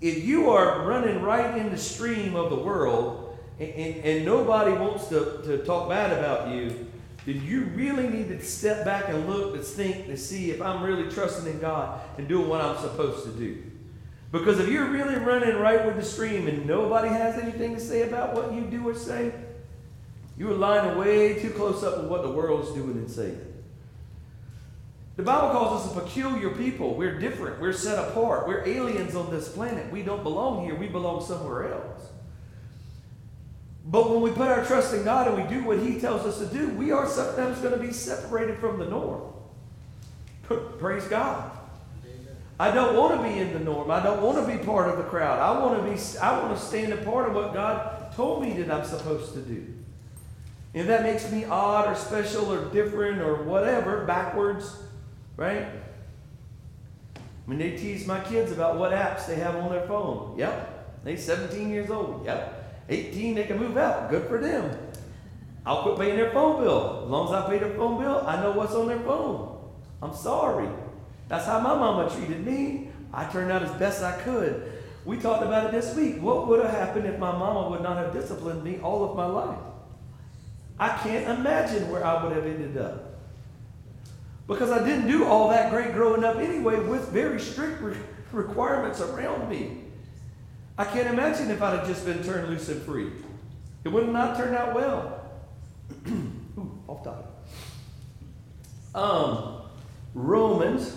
if 0.00 0.24
you 0.24 0.50
are 0.50 0.86
running 0.86 1.20
right 1.20 1.58
in 1.58 1.70
the 1.70 1.76
stream 1.76 2.34
of 2.34 2.48
the 2.50 2.56
world 2.56 3.38
and, 3.58 3.68
and, 3.70 4.04
and 4.04 4.24
nobody 4.24 4.72
wants 4.72 5.08
to, 5.08 5.42
to 5.44 5.58
talk 5.64 5.90
bad 5.90 6.18
about 6.18 6.48
you, 6.48 6.86
then 7.26 7.44
you 7.44 7.64
really 7.74 8.08
need 8.08 8.28
to 8.28 8.42
step 8.42 8.84
back 8.84 9.08
and 9.08 9.28
look 9.28 9.54
and 9.54 9.62
think 9.62 10.06
to 10.06 10.16
see 10.16 10.50
if 10.50 10.62
I'm 10.62 10.82
really 10.82 11.10
trusting 11.10 11.52
in 11.52 11.60
God 11.60 12.00
and 12.16 12.26
doing 12.26 12.48
what 12.48 12.62
I'm 12.62 12.78
supposed 12.78 13.24
to 13.24 13.30
do. 13.32 13.62
Because 14.32 14.58
if 14.58 14.68
you're 14.68 14.88
really 14.88 15.16
running 15.16 15.56
right 15.56 15.84
with 15.84 15.96
the 15.96 16.04
stream 16.04 16.46
and 16.46 16.64
nobody 16.64 17.08
has 17.08 17.36
anything 17.38 17.74
to 17.74 17.80
say 17.80 18.08
about 18.08 18.34
what 18.34 18.54
you 18.54 18.62
do 18.62 18.88
or 18.88 18.94
say, 18.94 19.32
you're 20.38 20.54
lining 20.54 20.96
way 20.96 21.38
too 21.40 21.50
close 21.50 21.82
up 21.82 21.98
with 21.98 22.06
what 22.06 22.22
the 22.22 22.30
world's 22.30 22.72
doing 22.72 22.92
and 22.92 23.10
saying. 23.10 23.38
The 25.20 25.26
Bible 25.26 25.50
calls 25.50 25.84
us 25.84 25.94
a 25.94 26.00
peculiar 26.00 26.48
people. 26.48 26.94
We're 26.94 27.18
different. 27.18 27.60
We're 27.60 27.74
set 27.74 27.98
apart. 27.98 28.48
We're 28.48 28.66
aliens 28.66 29.14
on 29.14 29.30
this 29.30 29.50
planet. 29.50 29.92
We 29.92 30.02
don't 30.02 30.22
belong 30.22 30.64
here. 30.64 30.74
We 30.74 30.86
belong 30.86 31.22
somewhere 31.22 31.74
else. 31.74 32.08
But 33.84 34.08
when 34.08 34.22
we 34.22 34.30
put 34.30 34.48
our 34.48 34.64
trust 34.64 34.94
in 34.94 35.04
God 35.04 35.28
and 35.28 35.36
we 35.36 35.54
do 35.54 35.62
what 35.62 35.78
He 35.80 36.00
tells 36.00 36.24
us 36.24 36.38
to 36.38 36.46
do, 36.46 36.70
we 36.70 36.90
are 36.90 37.06
sometimes 37.06 37.58
going 37.58 37.78
to 37.78 37.86
be 37.86 37.92
separated 37.92 38.60
from 38.60 38.78
the 38.78 38.86
norm. 38.86 39.34
Praise 40.78 41.04
God. 41.04 41.50
I 42.58 42.70
don't 42.70 42.96
want 42.96 43.20
to 43.20 43.28
be 43.28 43.40
in 43.40 43.52
the 43.52 43.60
norm. 43.60 43.90
I 43.90 44.02
don't 44.02 44.22
want 44.22 44.38
to 44.38 44.50
be 44.50 44.64
part 44.64 44.88
of 44.88 44.96
the 44.96 45.04
crowd. 45.04 45.38
I 45.38 45.62
want 45.62 45.84
to 45.84 45.92
be. 45.92 46.18
I 46.18 46.40
want 46.40 46.56
to 46.56 46.64
stand 46.64 46.94
apart 46.94 47.28
of 47.28 47.34
what 47.34 47.52
God 47.52 48.14
told 48.16 48.42
me 48.42 48.54
that 48.54 48.70
I'm 48.70 48.86
supposed 48.86 49.34
to 49.34 49.42
do. 49.42 49.66
And 50.72 50.88
that 50.88 51.02
makes 51.02 51.30
me 51.30 51.44
odd 51.44 51.88
or 51.88 51.94
special 51.94 52.50
or 52.50 52.64
different 52.72 53.20
or 53.20 53.42
whatever, 53.42 54.06
backwards, 54.06 54.76
right? 55.40 55.66
When 57.46 57.58
they 57.58 57.70
tease 57.70 58.06
my 58.06 58.20
kids 58.20 58.52
about 58.52 58.78
what 58.78 58.92
apps 58.92 59.26
they 59.26 59.36
have 59.36 59.56
on 59.56 59.70
their 59.70 59.86
phone. 59.86 60.38
Yep. 60.38 61.02
they're 61.02 61.16
17 61.16 61.70
years 61.70 61.90
old. 61.90 62.26
Yep. 62.26 62.84
18, 62.90 63.34
they 63.34 63.44
can 63.44 63.58
move 63.58 63.76
out. 63.78 64.10
Good 64.10 64.28
for 64.28 64.38
them. 64.38 64.78
I'll 65.64 65.82
quit 65.82 65.98
paying 65.98 66.16
their 66.16 66.30
phone 66.30 66.62
bill. 66.62 67.04
As 67.04 67.10
long 67.10 67.28
as 67.28 67.42
I 67.42 67.48
pay 67.48 67.58
their 67.58 67.74
phone 67.74 68.00
bill, 68.00 68.22
I 68.26 68.40
know 68.42 68.52
what's 68.52 68.74
on 68.74 68.86
their 68.86 69.00
phone. 69.00 69.58
I'm 70.02 70.14
sorry. 70.14 70.68
That's 71.28 71.46
how 71.46 71.58
my 71.60 71.74
mama 71.74 72.14
treated 72.14 72.44
me. 72.44 72.88
I 73.12 73.24
turned 73.24 73.50
out 73.50 73.62
as 73.62 73.70
best 73.72 74.02
I 74.02 74.20
could. 74.20 74.70
We 75.06 75.16
talked 75.16 75.42
about 75.42 75.66
it 75.66 75.72
this 75.72 75.96
week. 75.96 76.20
What 76.20 76.48
would 76.48 76.62
have 76.62 76.70
happened 76.70 77.06
if 77.06 77.18
my 77.18 77.32
mama 77.32 77.70
would 77.70 77.82
not 77.82 77.96
have 77.96 78.12
disciplined 78.12 78.62
me 78.62 78.78
all 78.82 79.08
of 79.08 79.16
my 79.16 79.26
life? 79.26 79.58
I 80.78 80.88
can't 80.98 81.38
imagine 81.38 81.90
where 81.90 82.04
I 82.04 82.22
would 82.22 82.36
have 82.36 82.44
ended 82.44 82.76
up. 82.76 83.09
Because 84.50 84.72
I 84.72 84.84
didn't 84.84 85.06
do 85.06 85.24
all 85.26 85.48
that 85.50 85.70
great 85.70 85.92
growing 85.92 86.24
up 86.24 86.38
anyway 86.38 86.80
with 86.80 87.08
very 87.10 87.38
strict 87.38 87.80
re- 87.80 87.96
requirements 88.32 89.00
around 89.00 89.48
me. 89.48 89.84
I 90.76 90.84
can't 90.84 91.06
imagine 91.06 91.52
if 91.52 91.62
I'd 91.62 91.78
have 91.78 91.86
just 91.86 92.04
been 92.04 92.20
turned 92.24 92.48
loose 92.48 92.68
and 92.68 92.82
free. 92.82 93.12
It 93.84 93.90
would 93.90 94.02
have 94.02 94.12
not 94.12 94.36
turned 94.36 94.56
out 94.56 94.74
well. 94.74 95.24
Ooh, 96.08 96.78
off 96.88 97.04
topic. 97.04 97.26
Um, 98.92 99.62
Romans 100.14 100.96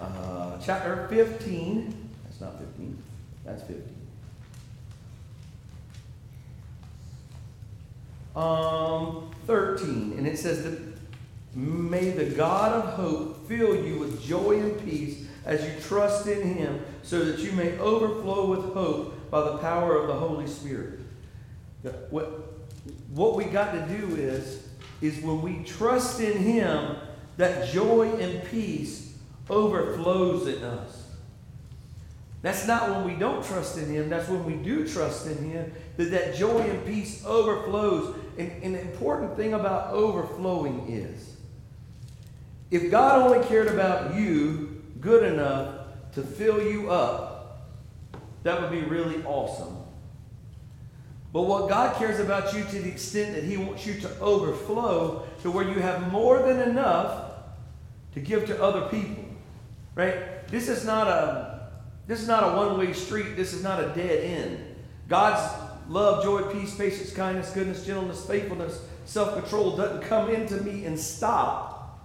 uh, 0.00 0.58
chapter 0.60 1.06
15. 1.08 2.10
That's 2.24 2.40
not 2.40 2.58
15. 2.58 2.98
That's 3.44 3.62
15. 3.62 4.01
Um, 8.36 9.30
13, 9.46 10.14
and 10.16 10.26
it 10.26 10.38
says 10.38 10.62
that 10.64 10.78
may 11.54 12.10
the 12.10 12.24
God 12.24 12.72
of 12.72 12.94
hope 12.94 13.46
fill 13.46 13.74
you 13.76 13.98
with 13.98 14.22
joy 14.22 14.58
and 14.58 14.84
peace 14.84 15.26
as 15.44 15.64
you 15.64 15.72
trust 15.82 16.26
in 16.26 16.54
him, 16.54 16.80
so 17.02 17.24
that 17.24 17.40
you 17.40 17.52
may 17.52 17.76
overflow 17.78 18.46
with 18.46 18.72
hope 18.72 19.30
by 19.30 19.40
the 19.40 19.58
power 19.58 19.96
of 19.96 20.06
the 20.06 20.14
Holy 20.14 20.46
Spirit. 20.46 21.00
What, 22.10 22.54
what 23.12 23.34
we 23.34 23.44
got 23.44 23.72
to 23.72 23.98
do 23.98 24.16
is, 24.16 24.68
is 25.00 25.20
when 25.20 25.42
we 25.42 25.64
trust 25.64 26.20
in 26.20 26.38
him, 26.38 26.96
that 27.36 27.68
joy 27.70 28.08
and 28.16 28.44
peace 28.48 29.14
overflows 29.50 30.46
in 30.46 30.62
us. 30.62 31.02
That's 32.42 32.66
not 32.66 32.90
when 32.90 33.04
we 33.04 33.14
don't 33.14 33.44
trust 33.44 33.78
in 33.78 33.88
Him. 33.88 34.10
That's 34.10 34.28
when 34.28 34.44
we 34.44 34.54
do 34.54 34.86
trust 34.86 35.26
in 35.28 35.38
Him 35.50 35.72
that 35.96 36.10
that 36.10 36.34
joy 36.34 36.58
and 36.58 36.84
peace 36.84 37.24
overflows. 37.24 38.16
And, 38.38 38.74
the 38.74 38.80
important 38.80 39.36
thing 39.36 39.54
about 39.54 39.92
overflowing 39.92 40.86
is 40.88 41.36
if 42.70 42.90
God 42.90 43.20
only 43.22 43.46
cared 43.46 43.68
about 43.68 44.14
you 44.14 44.82
good 45.00 45.30
enough 45.30 45.86
to 46.14 46.22
fill 46.22 46.62
you 46.62 46.90
up, 46.90 47.68
that 48.42 48.60
would 48.60 48.70
be 48.70 48.80
really 48.80 49.22
awesome. 49.24 49.76
But 51.32 51.42
what 51.42 51.68
God 51.68 51.96
cares 51.96 52.20
about 52.20 52.54
you 52.54 52.64
to 52.64 52.78
the 52.80 52.88
extent 52.88 53.34
that 53.34 53.44
He 53.44 53.56
wants 53.56 53.86
you 53.86 54.00
to 54.00 54.18
overflow 54.20 55.26
to 55.42 55.50
where 55.50 55.68
you 55.68 55.80
have 55.80 56.10
more 56.12 56.42
than 56.42 56.60
enough 56.68 57.32
to 58.14 58.20
give 58.20 58.46
to 58.46 58.62
other 58.62 58.88
people. 58.88 59.24
Right? 59.94 60.46
This 60.48 60.68
is 60.68 60.84
not 60.84 61.08
a 61.08 61.52
this 62.06 62.20
is 62.20 62.28
not 62.28 62.42
a 62.42 62.56
one 62.56 62.78
way 62.78 62.92
street. 62.92 63.36
This 63.36 63.52
is 63.52 63.62
not 63.62 63.82
a 63.82 63.88
dead 63.94 64.24
end. 64.24 64.76
God's 65.08 65.61
love, 65.92 66.24
joy, 66.24 66.42
peace, 66.52 66.74
patience, 66.74 67.12
kindness, 67.12 67.50
goodness, 67.50 67.84
gentleness, 67.84 68.24
faithfulness, 68.26 68.80
self 69.04 69.34
control 69.34 69.76
doesn't 69.76 70.02
come 70.02 70.30
into 70.30 70.54
me 70.62 70.84
and 70.84 70.98
stop. 70.98 72.00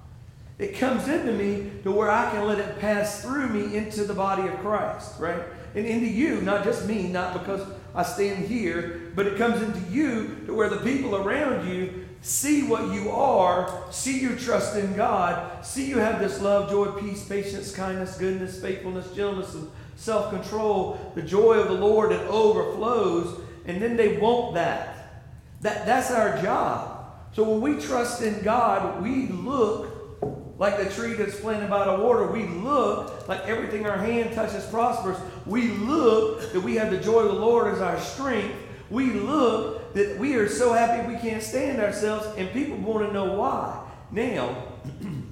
It 0.60 0.76
comes 0.78 1.08
into 1.08 1.32
me 1.34 1.72
to 1.84 1.92
where 1.92 2.10
I 2.10 2.32
can 2.32 2.48
let 2.48 2.60
it 2.60 2.80
pass 2.80 3.22
through 3.22 3.50
me 3.50 3.76
into 3.76 4.04
the 4.04 4.14
body 4.14 4.48
of 4.48 4.58
Christ, 4.60 5.20
right? 5.20 5.44
And 5.76 5.86
into 5.86 6.08
you, 6.08 6.42
not 6.42 6.64
just 6.64 6.88
me, 6.88 7.08
not 7.08 7.34
because 7.34 7.66
I 7.94 8.04
stand 8.04 8.48
here, 8.48 9.12
but 9.16 9.28
it 9.28 9.38
comes 9.38 9.62
into 9.62 9.80
you 9.92 10.36
to 10.48 10.54
where 10.54 10.70
the 10.70 10.78
people 10.78 11.16
around 11.16 11.70
you 11.70 12.06
see 12.22 12.64
what 12.64 12.94
you 12.94 13.12
are, 13.12 13.84
see 13.92 14.20
you 14.20 14.36
trust 14.36 14.76
in 14.76 14.94
God, 14.96 15.64
see 15.66 15.88
you 15.88 16.00
have 16.00 16.20
this 16.20 16.42
love, 16.42 16.70
joy, 16.70 16.88
peace, 17.00 17.24
patience, 17.24 17.74
kindness, 17.74 18.18
goodness, 18.18 18.60
faithfulness, 18.62 19.12
gentleness, 19.12 19.54
and 19.54 19.70
self 19.96 20.32
control, 20.32 21.12
the 21.16 21.22
joy 21.22 21.54
of 21.54 21.68
the 21.68 21.74
Lord 21.74 22.12
that 22.12 22.28
overflows, 22.28 23.40
and 23.68 23.82
then 23.82 23.96
they 23.96 24.18
want 24.18 24.56
that. 24.56 25.24
that. 25.62 25.86
That's 25.86 26.12
our 26.12 26.42
job. 26.42 27.12
So 27.34 27.44
when 27.44 27.62
we 27.62 27.82
trust 27.82 28.22
in 28.22 28.42
God, 28.42 29.04
we 29.04 29.28
look 29.28 29.94
like 30.58 30.78
the 30.78 30.90
tree 30.90 31.14
that's 31.14 31.40
planted 31.40 31.70
by 31.70 31.86
the 31.86 32.04
water. 32.04 32.26
We 32.28 32.48
look 32.48 33.28
like 33.28 33.42
everything 33.42 33.86
our 33.86 33.98
hand 33.98 34.34
touches 34.34 34.66
prospers. 34.66 35.18
We 35.46 35.68
look 35.70 36.52
that 36.54 36.62
we 36.62 36.76
have 36.76 36.90
the 36.90 36.98
joy 36.98 37.20
of 37.20 37.36
the 37.36 37.40
Lord 37.40 37.74
as 37.74 37.82
our 37.82 38.00
strength. 38.00 38.56
We 38.90 39.12
look 39.12 39.94
that 39.94 40.18
we 40.18 40.36
are 40.36 40.48
so 40.48 40.74
happy 40.74 41.08
we 41.08 41.20
can't 41.20 41.44
stand 41.44 41.82
ourselves, 41.82 42.26
and 42.38 42.50
people 42.52 42.78
want 42.78 43.06
to 43.08 43.14
know 43.14 43.34
why. 43.34 43.86
Now, 44.12 44.64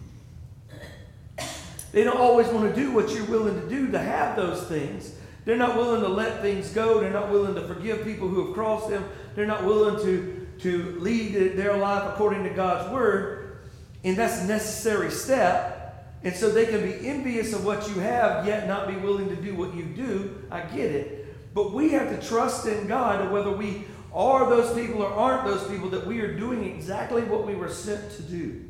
They 1.95 2.03
don't 2.03 2.17
always 2.17 2.47
want 2.47 2.75
to 2.75 2.75
do 2.75 2.91
what 2.91 3.09
you're 3.11 3.23
willing 3.23 3.57
to 3.57 3.69
do 3.69 3.89
to 3.93 3.97
have 3.97 4.35
those 4.35 4.63
things. 4.67 5.14
They're 5.45 5.57
not 5.57 5.77
willing 5.77 6.01
to 6.01 6.07
let 6.07 6.41
things 6.41 6.71
go. 6.71 6.99
They're 6.99 7.11
not 7.11 7.29
willing 7.29 7.55
to 7.55 7.61
forgive 7.67 8.03
people 8.03 8.27
who 8.27 8.45
have 8.45 8.55
crossed 8.55 8.89
them. 8.89 9.05
They're 9.35 9.45
not 9.45 9.63
willing 9.63 10.03
to, 10.03 10.47
to 10.61 10.99
lead 10.99 11.55
their 11.55 11.77
life 11.77 12.11
according 12.13 12.43
to 12.43 12.49
God's 12.49 12.91
word. 12.91 13.59
And 14.03 14.17
that's 14.17 14.41
a 14.41 14.47
necessary 14.47 15.11
step. 15.11 16.17
And 16.23 16.35
so 16.35 16.49
they 16.49 16.65
can 16.65 16.81
be 16.81 17.07
envious 17.07 17.53
of 17.53 17.63
what 17.63 17.87
you 17.87 18.01
have, 18.01 18.47
yet 18.47 18.67
not 18.67 18.87
be 18.87 18.95
willing 18.95 19.29
to 19.29 19.35
do 19.35 19.55
what 19.55 19.75
you 19.75 19.83
do. 19.83 20.43
I 20.49 20.61
get 20.61 20.91
it. 20.91 21.53
But 21.53 21.71
we 21.71 21.91
have 21.91 22.09
to 22.09 22.27
trust 22.27 22.65
in 22.65 22.87
God 22.87 23.31
whether 23.31 23.51
we 23.51 23.85
are 24.13 24.49
those 24.49 24.73
people 24.73 25.03
or 25.03 25.11
aren't 25.11 25.45
those 25.45 25.67
people, 25.67 25.89
that 25.89 26.07
we 26.07 26.21
are 26.21 26.35
doing 26.35 26.63
exactly 26.63 27.21
what 27.23 27.45
we 27.45 27.53
were 27.53 27.69
sent 27.69 28.11
to 28.13 28.23
do. 28.23 28.65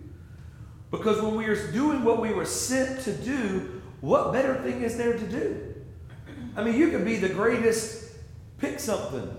Because 0.91 1.21
when 1.21 1.35
we 1.35 1.45
are 1.45 1.71
doing 1.71 2.03
what 2.03 2.19
we 2.19 2.33
were 2.33 2.45
sent 2.45 3.01
to 3.01 3.13
do, 3.13 3.81
what 4.01 4.33
better 4.33 4.55
thing 4.55 4.81
is 4.81 4.97
there 4.97 5.13
to 5.13 5.27
do? 5.27 5.74
I 6.55 6.63
mean, 6.63 6.75
you 6.75 6.89
could 6.89 7.03
be 7.03 7.17
the 7.17 7.29
greatest, 7.29 8.11
pick 8.57 8.79
something. 8.79 9.35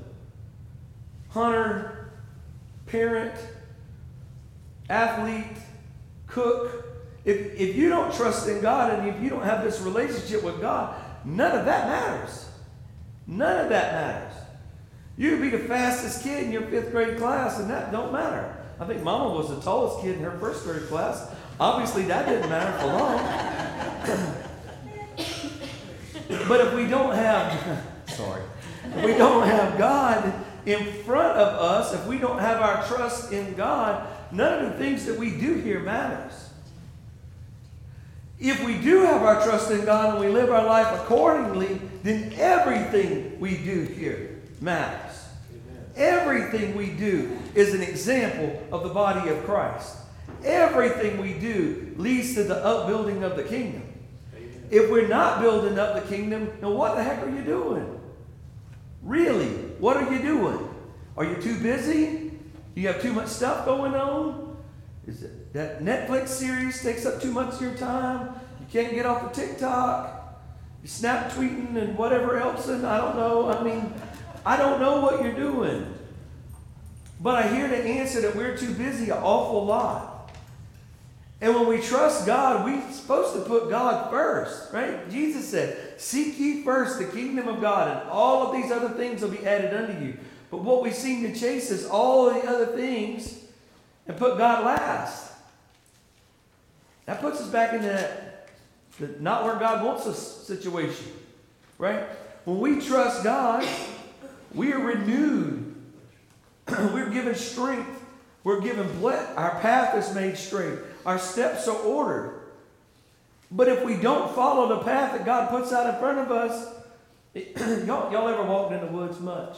Hunter, 1.31 2.11
parent, 2.87 3.35
athlete, 4.89 5.57
cook. 6.27 6.85
If, 7.25 7.59
if 7.59 7.75
you 7.75 7.89
don't 7.89 8.15
trust 8.15 8.49
in 8.49 8.61
God 8.61 8.99
and 8.99 9.09
if 9.09 9.21
you 9.23 9.31
don't 9.31 9.43
have 9.43 9.65
this 9.65 9.81
relationship 9.81 10.43
with 10.43 10.61
God, 10.61 10.95
none 11.25 11.59
of 11.59 11.65
that 11.65 11.89
matters. 11.89 12.49
None 13.27 13.65
of 13.65 13.69
that 13.71 13.93
matters. 13.93 14.33
You 15.17 15.31
could 15.31 15.41
be 15.41 15.49
the 15.49 15.59
fastest 15.59 16.23
kid 16.23 16.45
in 16.45 16.53
your 16.53 16.63
fifth 16.63 16.93
grade 16.93 17.17
class, 17.17 17.59
and 17.59 17.71
that 17.71 17.91
don't 17.91 18.13
matter. 18.13 18.55
I 18.79 18.85
think 18.85 19.03
Mama 19.03 19.31
was 19.31 19.49
the 19.49 19.61
tallest 19.61 20.03
kid 20.03 20.19
in 20.19 20.23
her 20.23 20.39
first 20.39 20.65
grade 20.65 20.87
class. 20.89 21.35
Obviously, 21.59 22.03
that 22.05 22.29
didn't 22.29 22.51
matter 22.51 22.79
for 22.79 22.87
long. 22.87 24.43
But 26.29 26.61
if 26.61 26.75
we 26.75 26.87
don't 26.87 27.15
have, 27.15 27.83
sorry, 28.09 28.43
if 28.85 29.05
we 29.05 29.15
don't 29.15 29.47
have 29.47 29.79
God 29.79 30.33
in 30.65 30.93
front 31.05 31.39
of 31.39 31.61
us, 31.61 31.95
if 31.95 32.07
we 32.07 32.19
don't 32.19 32.39
have 32.39 32.61
our 32.61 32.85
trust 32.87 33.33
in 33.33 33.55
God, 33.55 34.07
none 34.33 34.65
of 34.65 34.73
the 34.73 34.79
things 34.79 35.05
that 35.07 35.19
we 35.19 35.31
do 35.31 35.55
here 35.55 35.81
matters. 35.81 36.51
If 38.39 38.65
we 38.67 38.77
do 38.79 39.03
have 39.03 39.23
our 39.23 39.43
trust 39.43 39.71
in 39.71 39.85
God 39.85 40.15
and 40.15 40.21
we 40.21 40.29
live 40.29 40.51
our 40.51 40.67
life 40.67 41.01
accordingly, 41.01 41.81
then 42.03 42.33
everything 42.37 43.41
we 43.41 43.57
do 43.57 43.83
here 43.83 44.43
matters. 44.61 45.25
Everything 45.97 46.77
we 46.77 46.91
do 46.91 47.39
is 47.55 47.73
an 47.73 47.83
example 47.83 48.63
of 48.71 48.83
the 48.83 48.91
body 48.91 49.31
of 49.31 49.43
Christ. 49.45 49.97
Everything 50.45 51.19
we 51.21 51.33
do 51.33 51.95
leads 51.97 52.35
to 52.35 52.45
the 52.45 52.63
upbuilding 52.63 53.23
of 53.23 53.37
the 53.37 53.43
kingdom. 53.43 53.86
If 54.71 54.91
we're 54.91 55.09
not 55.09 55.41
building 55.41 55.79
up 55.79 55.95
the 55.95 56.09
kingdom, 56.09 56.51
then 56.61 56.75
what 56.75 56.97
the 56.97 57.03
heck 57.03 57.23
are 57.23 57.31
you 57.31 57.43
doing? 57.43 58.01
Really, 59.03 59.49
what 59.79 59.97
are 59.97 60.13
you 60.13 60.21
doing? 60.21 60.69
Are 61.17 61.25
you 61.25 61.37
too 61.37 61.59
busy? 61.61 62.31
Do 62.75 62.81
you 62.81 62.89
have 62.89 63.01
too 63.01 63.13
much 63.13 63.29
stuff 63.29 63.65
going 63.65 63.95
on? 63.95 64.57
Is 65.07 65.23
it 65.23 65.53
that 65.53 65.83
Netflix 65.83 66.29
series 66.29 66.83
takes 66.83 67.07
up 67.07 67.23
too 67.23 67.31
much 67.31 67.55
of 67.55 67.61
your 67.61 67.75
time? 67.75 68.35
You 68.61 68.67
can't 68.71 68.93
get 68.93 69.07
off 69.07 69.23
of 69.23 69.33
TikTok? 69.33 70.43
You 70.83 70.89
snap 70.89 71.31
tweeting 71.31 71.77
and 71.77 71.97
whatever 71.97 72.39
else, 72.39 72.69
and 72.69 72.87
I 72.87 72.99
don't 72.99 73.17
know. 73.17 73.51
I 73.51 73.63
mean, 73.63 73.95
I 74.45 74.57
don't 74.57 74.81
know 74.81 75.01
what 75.01 75.23
you're 75.23 75.35
doing. 75.35 75.95
But 77.21 77.45
I 77.45 77.49
hear 77.49 77.69
the 77.69 77.79
answer 77.79 78.21
that 78.23 78.37
we're 78.37 78.57
too 78.57 78.75
busy 78.75 79.11
an 79.11 79.19
awful 79.19 79.65
lot. 79.65 80.16
And 81.41 81.55
when 81.55 81.67
we 81.67 81.81
trust 81.81 82.25
God, 82.25 82.65
we're 82.65 82.91
supposed 82.91 83.35
to 83.35 83.41
put 83.41 83.69
God 83.69 84.11
first, 84.11 84.73
right? 84.73 85.09
Jesus 85.11 85.47
said, 85.47 86.01
Seek 86.01 86.39
ye 86.39 86.63
first 86.63 86.99
the 86.99 87.05
kingdom 87.05 87.47
of 87.47 87.61
God, 87.61 87.89
and 87.89 88.11
all 88.11 88.47
of 88.47 88.55
these 88.55 88.73
other 88.73 88.89
things 88.91 89.21
will 89.21 89.31
be 89.31 89.47
added 89.47 89.75
unto 89.75 90.03
you. 90.03 90.17
But 90.51 90.59
what 90.59 90.83
we 90.83 90.93
seem 90.93 91.23
to 91.23 91.39
chase 91.39 91.71
is 91.71 91.87
all 91.87 92.33
the 92.33 92.41
other 92.49 92.67
things 92.67 93.39
and 94.07 94.17
put 94.17 94.39
God 94.39 94.65
last. 94.65 95.33
That 97.05 97.21
puts 97.21 97.41
us 97.41 97.49
back 97.49 97.75
into 97.75 97.87
that, 97.87 98.49
not 99.21 99.45
where 99.45 99.57
God 99.57 99.85
wants 99.85 100.07
us 100.07 100.47
situation, 100.47 101.13
right? 101.79 102.05
When 102.45 102.61
we 102.61 102.81
trust 102.81 103.25
God, 103.25 103.67
we 104.55 104.73
are 104.73 104.81
renewed. 104.81 105.75
We're 106.69 107.11
given 107.11 107.35
strength. 107.35 108.05
We're 108.43 108.61
given 108.61 108.91
bless. 109.01 109.37
Our 109.37 109.61
path 109.61 109.97
is 109.97 110.15
made 110.15 110.39
straight. 110.39 110.79
Our 111.07 111.21
steps 111.21 111.69
are 111.69 111.77
ordered. 111.77 112.43
But 113.51 113.69
if 113.69 113.85
we 113.85 113.97
don't 113.97 114.35
follow 114.35 114.69
the 114.69 114.83
path 114.83 115.13
that 115.13 115.25
God 115.25 115.49
puts 115.51 115.73
out 115.73 115.95
in 115.95 116.01
front 116.01 116.19
of 116.19 116.33
us, 116.33 116.75
it, 117.33 117.57
y'all, 117.87 118.13
y'all 118.13 118.29
ever 118.29 118.43
walked 118.43 118.73
in 118.73 118.81
the 118.81 118.89
woods 118.89 119.21
much? 119.21 119.57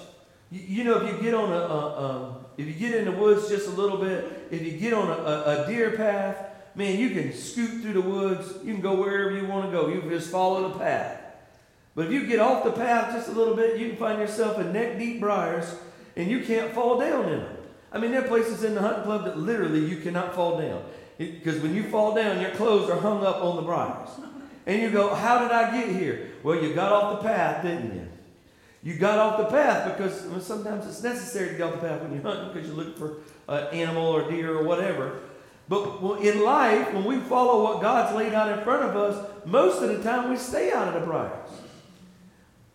You, 0.50 0.60
you 0.60 0.84
know, 0.84 1.00
if 1.00 1.10
you 1.10 1.22
get 1.22 1.32
on 1.32 1.50
a, 1.50 1.56
a, 1.56 1.78
a, 1.78 2.36
if 2.58 2.66
you 2.66 2.74
get 2.74 2.94
in 2.94 3.06
the 3.06 3.12
woods 3.12 3.48
just 3.48 3.66
a 3.66 3.70
little 3.70 3.96
bit, 3.96 4.48
if 4.50 4.62
you 4.62 4.72
get 4.72 4.92
on 4.92 5.08
a, 5.08 5.64
a, 5.64 5.66
deer 5.66 5.92
path, 5.92 6.36
man, 6.74 6.98
you 6.98 7.10
can 7.10 7.32
scoot 7.32 7.80
through 7.80 7.94
the 7.94 8.02
woods. 8.02 8.52
You 8.62 8.74
can 8.74 8.82
go 8.82 8.94
wherever 8.96 9.30
you 9.34 9.46
want 9.46 9.64
to 9.64 9.72
go. 9.72 9.88
You 9.88 10.00
can 10.00 10.10
just 10.10 10.30
follow 10.30 10.68
the 10.68 10.78
path. 10.78 11.18
But 11.94 12.06
if 12.06 12.12
you 12.12 12.26
get 12.26 12.40
off 12.40 12.62
the 12.62 12.72
path 12.72 13.14
just 13.14 13.30
a 13.30 13.32
little 13.32 13.56
bit, 13.56 13.78
you 13.78 13.88
can 13.88 13.96
find 13.96 14.20
yourself 14.20 14.58
in 14.58 14.72
neck 14.74 14.98
deep 14.98 15.18
briars 15.18 15.74
and 16.14 16.30
you 16.30 16.44
can't 16.44 16.72
fall 16.74 17.00
down 17.00 17.24
in 17.24 17.40
them. 17.40 17.56
I 17.90 17.98
mean, 17.98 18.10
there 18.10 18.22
are 18.22 18.28
places 18.28 18.64
in 18.64 18.74
the 18.74 18.82
hunting 18.82 19.04
club 19.04 19.24
that 19.24 19.38
literally 19.38 19.86
you 19.86 19.96
cannot 19.96 20.34
fall 20.34 20.60
down. 20.60 20.84
Because 21.18 21.60
when 21.60 21.74
you 21.74 21.82
fall 21.84 22.14
down, 22.14 22.40
your 22.40 22.52
clothes 22.52 22.88
are 22.88 22.98
hung 22.98 23.24
up 23.24 23.42
on 23.42 23.56
the 23.56 23.62
briars. 23.62 24.10
And 24.66 24.80
you 24.80 24.90
go, 24.90 25.14
How 25.14 25.40
did 25.40 25.50
I 25.50 25.78
get 25.78 25.94
here? 25.94 26.30
Well, 26.42 26.62
you 26.62 26.74
got 26.74 26.92
off 26.92 27.20
the 27.20 27.28
path, 27.28 27.64
didn't 27.64 27.94
you? 27.94 28.08
You 28.82 28.94
got 28.94 29.18
off 29.18 29.38
the 29.38 29.46
path 29.46 29.96
because 29.96 30.24
well, 30.26 30.40
sometimes 30.40 30.86
it's 30.86 31.02
necessary 31.02 31.50
to 31.50 31.54
get 31.56 31.62
off 31.62 31.80
the 31.80 31.88
path 31.88 32.00
when 32.02 32.12
you're 32.12 32.22
hunting 32.22 32.52
because 32.52 32.68
you 32.68 32.74
look 32.74 32.96
for 32.96 33.16
an 33.48 33.66
animal 33.74 34.06
or 34.06 34.30
deer 34.30 34.56
or 34.56 34.62
whatever. 34.62 35.18
But 35.68 36.20
in 36.20 36.42
life, 36.42 36.94
when 36.94 37.04
we 37.04 37.18
follow 37.18 37.64
what 37.64 37.82
God's 37.82 38.16
laid 38.16 38.32
out 38.32 38.56
in 38.56 38.64
front 38.64 38.84
of 38.84 38.96
us, 38.96 39.30
most 39.44 39.82
of 39.82 39.88
the 39.90 40.02
time 40.02 40.30
we 40.30 40.36
stay 40.36 40.72
out 40.72 40.88
of 40.88 40.94
the 40.94 41.00
briars. 41.00 41.50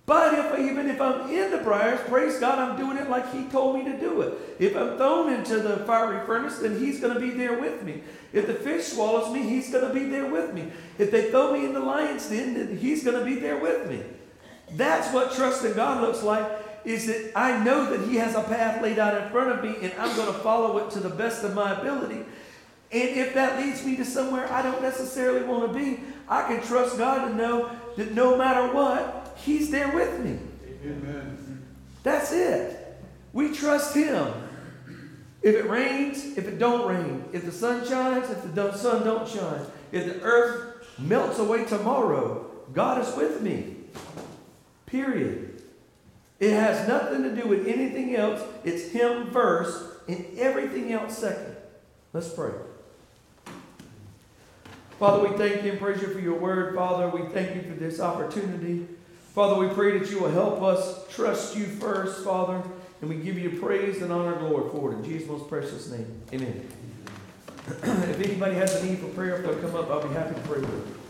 But 0.05 0.33
if 0.33 0.59
even 0.59 0.89
if 0.89 0.99
I'm 0.99 1.29
in 1.29 1.51
the 1.51 1.59
briars, 1.59 2.01
praise 2.09 2.37
God, 2.37 2.59
I'm 2.59 2.77
doing 2.77 2.97
it 2.97 3.09
like 3.09 3.31
He 3.33 3.45
told 3.45 3.77
me 3.77 3.85
to 3.85 3.97
do 3.97 4.21
it. 4.21 4.33
If 4.59 4.75
I'm 4.75 4.97
thrown 4.97 5.31
into 5.31 5.59
the 5.59 5.77
fiery 5.85 6.25
furnace, 6.25 6.57
then 6.57 6.77
He's 6.77 6.99
going 6.99 7.13
to 7.13 7.19
be 7.19 7.29
there 7.29 7.57
with 7.57 7.83
me. 7.83 8.03
If 8.33 8.47
the 8.47 8.53
fish 8.53 8.87
swallows 8.87 9.33
me, 9.33 9.43
He's 9.43 9.71
going 9.71 9.87
to 9.87 9.93
be 9.93 10.05
there 10.05 10.25
with 10.29 10.53
me. 10.53 10.71
If 10.97 11.09
they 11.09 11.31
throw 11.31 11.53
me 11.53 11.65
in 11.65 11.73
the 11.73 11.79
lion's 11.79 12.27
den, 12.27 12.53
then 12.55 12.77
He's 12.77 13.03
going 13.03 13.17
to 13.17 13.23
be 13.23 13.39
there 13.39 13.57
with 13.57 13.89
me. 13.89 14.01
That's 14.71 15.13
what 15.13 15.33
trust 15.33 15.63
in 15.63 15.73
God 15.73 16.01
looks 16.01 16.21
like. 16.21 16.51
Is 16.83 17.07
that 17.07 17.31
I 17.33 17.63
know 17.63 17.89
that 17.95 18.09
He 18.09 18.17
has 18.17 18.35
a 18.35 18.43
path 18.43 18.81
laid 18.81 18.99
out 18.99 19.21
in 19.21 19.29
front 19.29 19.51
of 19.51 19.63
me, 19.63 19.77
and 19.81 19.93
I'm 19.97 20.13
going 20.17 20.33
to 20.33 20.39
follow 20.39 20.79
it 20.79 20.91
to 20.91 20.99
the 20.99 21.09
best 21.09 21.45
of 21.45 21.53
my 21.53 21.79
ability. 21.79 22.25
And 22.91 23.09
if 23.09 23.33
that 23.35 23.57
leads 23.57 23.85
me 23.85 23.95
to 23.95 24.05
somewhere 24.05 24.51
I 24.51 24.61
don't 24.61 24.81
necessarily 24.81 25.43
want 25.45 25.71
to 25.71 25.79
be, 25.79 26.01
I 26.27 26.43
can 26.43 26.61
trust 26.61 26.97
God 26.97 27.29
to 27.29 27.33
know 27.33 27.71
that 27.95 28.11
no 28.13 28.37
matter 28.37 28.73
what, 28.73 29.22
He's 29.43 29.69
there 29.69 29.93
with 29.93 30.19
me. 30.19 30.39
Amen. 30.85 31.63
That's 32.03 32.31
it. 32.31 32.97
We 33.33 33.53
trust 33.53 33.95
Him. 33.95 34.31
If 35.41 35.55
it 35.55 35.69
rains, 35.69 36.37
if 36.37 36.47
it 36.47 36.57
don't 36.57 36.87
rain, 36.87 37.25
if 37.33 37.43
the 37.43 37.51
sun 37.51 37.85
shines, 37.85 38.29
if 38.29 38.55
the 38.55 38.73
sun 38.73 39.03
don't 39.03 39.27
shine, 39.27 39.59
if 39.91 40.05
the 40.05 40.21
earth 40.21 40.87
melts 40.97 41.39
away 41.39 41.65
tomorrow, 41.65 42.49
God 42.73 43.01
is 43.01 43.13
with 43.15 43.41
me. 43.41 43.75
Period. 44.85 45.61
It 46.39 46.51
has 46.51 46.87
nothing 46.87 47.23
to 47.23 47.35
do 47.35 47.47
with 47.47 47.67
anything 47.67 48.15
else. 48.15 48.41
It's 48.63 48.91
Him 48.91 49.31
first 49.31 49.83
and 50.07 50.25
everything 50.37 50.93
else 50.93 51.17
second. 51.17 51.57
Let's 52.13 52.29
pray. 52.29 52.51
Father, 54.99 55.27
we 55.27 55.37
thank 55.37 55.63
you 55.65 55.71
and 55.71 55.79
praise 55.79 56.01
you 56.01 56.07
for 56.13 56.19
your 56.19 56.39
word. 56.39 56.75
Father, 56.75 57.09
we 57.09 57.27
thank 57.33 57.55
you 57.55 57.61
for 57.63 57.77
this 57.77 57.99
opportunity. 57.99 58.87
Father, 59.33 59.55
we 59.55 59.73
pray 59.73 59.97
that 59.97 60.11
you 60.11 60.19
will 60.19 60.29
help 60.29 60.61
us 60.61 61.07
trust 61.09 61.57
you 61.57 61.65
first, 61.65 62.23
Father, 62.23 62.61
and 63.01 63.09
we 63.09 63.15
give 63.15 63.37
you 63.37 63.59
praise 63.59 64.03
and 64.03 64.11
honor 64.11 64.35
glory 64.35 64.69
for 64.69 64.91
it. 64.91 64.97
In 64.97 65.03
Jesus' 65.03 65.27
most 65.27 65.49
precious 65.49 65.89
name, 65.89 66.05
amen. 66.31 66.67
if 67.67 68.21
anybody 68.21 68.53
has 68.53 68.75
a 68.75 68.85
need 68.85 68.99
for 68.99 69.07
prayer, 69.07 69.37
if 69.37 69.43
they'll 69.43 69.57
come 69.57 69.75
up, 69.75 69.89
I'll 69.89 70.07
be 70.07 70.13
happy 70.13 70.35
to 70.35 70.41
pray 70.41 70.59
with 70.59 70.69
them. 70.69 71.02